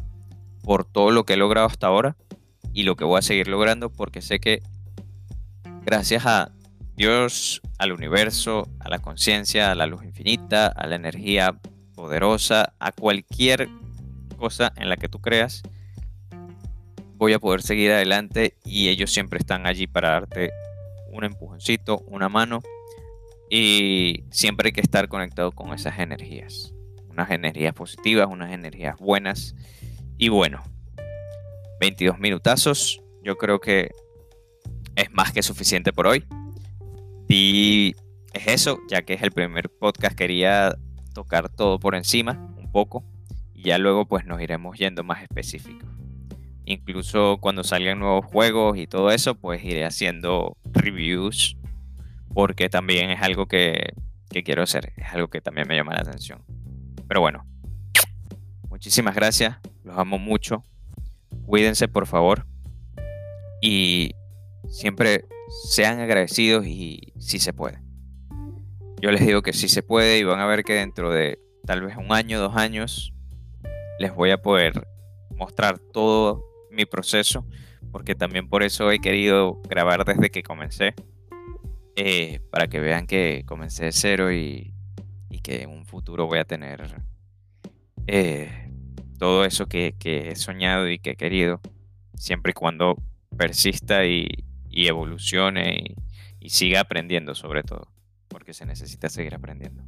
por 0.64 0.86
todo 0.86 1.12
lo 1.12 1.26
que 1.26 1.34
he 1.34 1.38
logrado 1.38 1.68
hasta 1.68 1.88
ahora 1.88 2.18
y 2.74 2.84
lo 2.84 2.96
que 2.96 3.06
voy 3.06 3.20
a 3.20 3.22
seguir 3.22 3.48
logrando 3.48 3.92
porque 3.92 4.22
sé 4.22 4.40
que 4.40 4.62
gracias 5.86 6.26
a 6.26 6.52
Dios, 6.98 7.62
al 7.78 7.92
universo, 7.92 8.68
a 8.80 8.90
la 8.90 8.98
conciencia, 8.98 9.72
a 9.72 9.76
la 9.76 9.86
luz 9.86 10.04
infinita, 10.04 10.66
a 10.66 10.88
la 10.88 10.96
energía 10.96 11.56
poderosa, 11.94 12.74
a 12.80 12.92
cualquier 12.92 13.70
cosa 14.36 14.74
en 14.76 14.90
la 14.90 14.98
que 14.98 15.08
tú 15.08 15.22
creas, 15.22 15.62
voy 17.14 17.34
a 17.34 17.40
poder 17.40 17.62
seguir 17.62 17.92
adelante 17.92 18.58
y 18.66 18.90
ellos 18.90 19.14
siempre 19.14 19.38
están 19.38 19.68
allí 19.68 19.86
para 19.86 20.10
darte 20.10 20.52
un 21.12 21.24
empujoncito, 21.24 22.00
una 22.08 22.30
mano 22.30 22.64
y 23.48 24.24
siempre 24.32 24.70
hay 24.70 24.74
que 24.74 24.82
estar 24.82 25.08
conectado 25.08 25.52
con 25.52 25.76
esas 25.76 26.00
energías, 26.00 26.74
unas 27.10 27.30
energías 27.30 27.76
positivas, 27.76 28.28
unas 28.28 28.52
energías 28.52 28.98
buenas 28.98 29.54
y 30.18 30.30
bueno, 30.30 30.64
22 31.80 32.18
minutazos, 32.18 33.04
yo 33.22 33.38
creo 33.38 33.60
que 33.60 33.92
es 34.96 35.12
más 35.12 35.32
que 35.32 35.44
suficiente 35.44 35.94
por 35.94 36.08
hoy 36.08 36.26
y 37.28 37.96
es 38.34 38.48
eso, 38.48 38.80
ya 38.90 39.02
que 39.02 39.14
es 39.14 39.22
el 39.22 39.32
primer 39.32 39.70
podcast 39.70 40.16
quería 40.16 40.78
tocar 41.14 41.50
todo 41.50 41.80
por 41.80 41.96
encima 41.96 42.54
un 42.58 42.72
poco 42.72 43.04
y 43.54 43.64
ya 43.64 43.78
luego 43.78 44.06
pues 44.08 44.26
nos 44.26 44.42
iremos 44.42 44.78
yendo 44.78 45.04
más 45.04 45.24
específicos. 45.24 45.90
Incluso 46.66 47.38
cuando 47.40 47.64
salgan 47.64 48.00
nuevos 48.00 48.26
juegos 48.26 48.78
y 48.78 48.88
todo 48.88 49.10
eso, 49.12 49.36
pues 49.36 49.64
iré 49.64 49.86
haciendo 49.86 50.58
reviews 50.66 51.58
porque 52.34 52.70
también 52.70 53.10
es 53.10 53.22
algo 53.22 53.48
que, 53.48 53.94
quiero 54.46 54.62
hacer, 54.62 54.94
es 54.96 55.08
algo 55.12 55.30
que 55.30 55.42
también 55.42 55.68
me 55.68 55.76
llama 55.76 55.94
la 55.94 56.02
atención. 56.02 56.44
Pero 57.08 57.22
bueno, 57.22 57.46
muchísimas 58.70 59.16
gracias, 59.16 59.58
los 59.84 59.98
amo 59.98 60.20
mucho, 60.20 60.64
cuídense 61.48 61.88
por 61.88 62.06
favor 62.06 62.46
y 63.62 64.12
siempre 64.70 65.26
sean 65.48 66.00
agradecidos 66.00 66.66
y 66.66 67.14
si 67.20 67.40
se 67.40 67.54
puede. 67.54 67.82
Yo 69.02 69.12
les 69.12 69.26
digo 69.26 69.42
que 69.42 69.54
sí 69.54 69.70
se 69.70 69.84
puede 69.84 70.18
y 70.18 70.24
van 70.24 70.40
a 70.40 70.48
ver 70.48 70.64
que 70.64 70.74
dentro 70.74 71.12
de 71.12 71.40
tal 71.66 71.82
vez 71.82 71.98
un 71.98 72.12
año, 72.12 72.40
dos 72.40 72.56
años, 72.56 73.14
les 74.00 74.14
voy 74.14 74.32
a 74.32 74.42
poder 74.42 74.88
mostrar 75.36 75.78
todo 75.80 76.44
mi 76.72 76.86
proceso, 76.86 77.46
porque 77.92 78.16
también 78.16 78.50
por 78.50 78.64
eso 78.64 78.92
he 78.92 79.00
querido 79.00 79.62
grabar 79.70 80.04
desde 80.06 80.30
que 80.30 80.44
comencé, 80.44 80.96
eh, 81.96 82.40
para 82.52 82.68
que 82.68 82.80
vean 82.80 83.08
que 83.08 83.44
comencé 83.46 83.86
de 83.86 83.92
cero 83.92 84.32
y, 84.32 84.74
que 85.44 85.62
en 85.62 85.70
un 85.70 85.86
futuro 85.86 86.28
voy 86.28 86.40
a 86.40 86.44
tener 86.44 87.02
eh, 88.06 88.70
todo 89.18 89.46
eso 89.46 89.68
que, 89.68 89.96
he 90.04 90.36
soñado 90.36 90.90
y 90.90 91.00
que 91.00 91.12
he 91.12 91.16
querido, 91.16 91.62
siempre 92.16 92.50
y 92.50 92.54
cuando 92.54 92.98
persista 93.38 94.06
y, 94.06 94.28
evolucione 94.86 95.96
y, 96.40 96.50
siga 96.50 96.82
aprendiendo 96.82 97.34
sobre 97.34 97.64
todo, 97.64 97.92
porque 98.28 98.54
se 98.54 98.66
necesita 98.66 99.10
seguir 99.10 99.34
aprendiendo. 99.34 99.84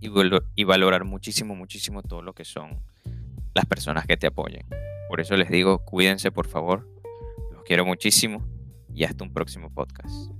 Y, 0.00 0.10
y 0.56 0.64
valorar 0.64 1.04
muchísimo, 1.04 1.54
muchísimo 1.54 2.02
todo 2.02 2.22
lo 2.22 2.32
que 2.32 2.44
son 2.44 2.80
las 3.54 3.66
personas 3.66 4.06
que 4.06 4.16
te 4.16 4.26
apoyen. 4.26 4.66
Por 5.08 5.20
eso 5.20 5.36
les 5.36 5.50
digo, 5.50 5.84
cuídense 5.84 6.32
por 6.32 6.48
favor. 6.48 6.88
Los 7.52 7.62
quiero 7.64 7.84
muchísimo 7.84 8.44
y 8.94 9.04
hasta 9.04 9.22
un 9.22 9.32
próximo 9.32 9.70
podcast. 9.70 10.32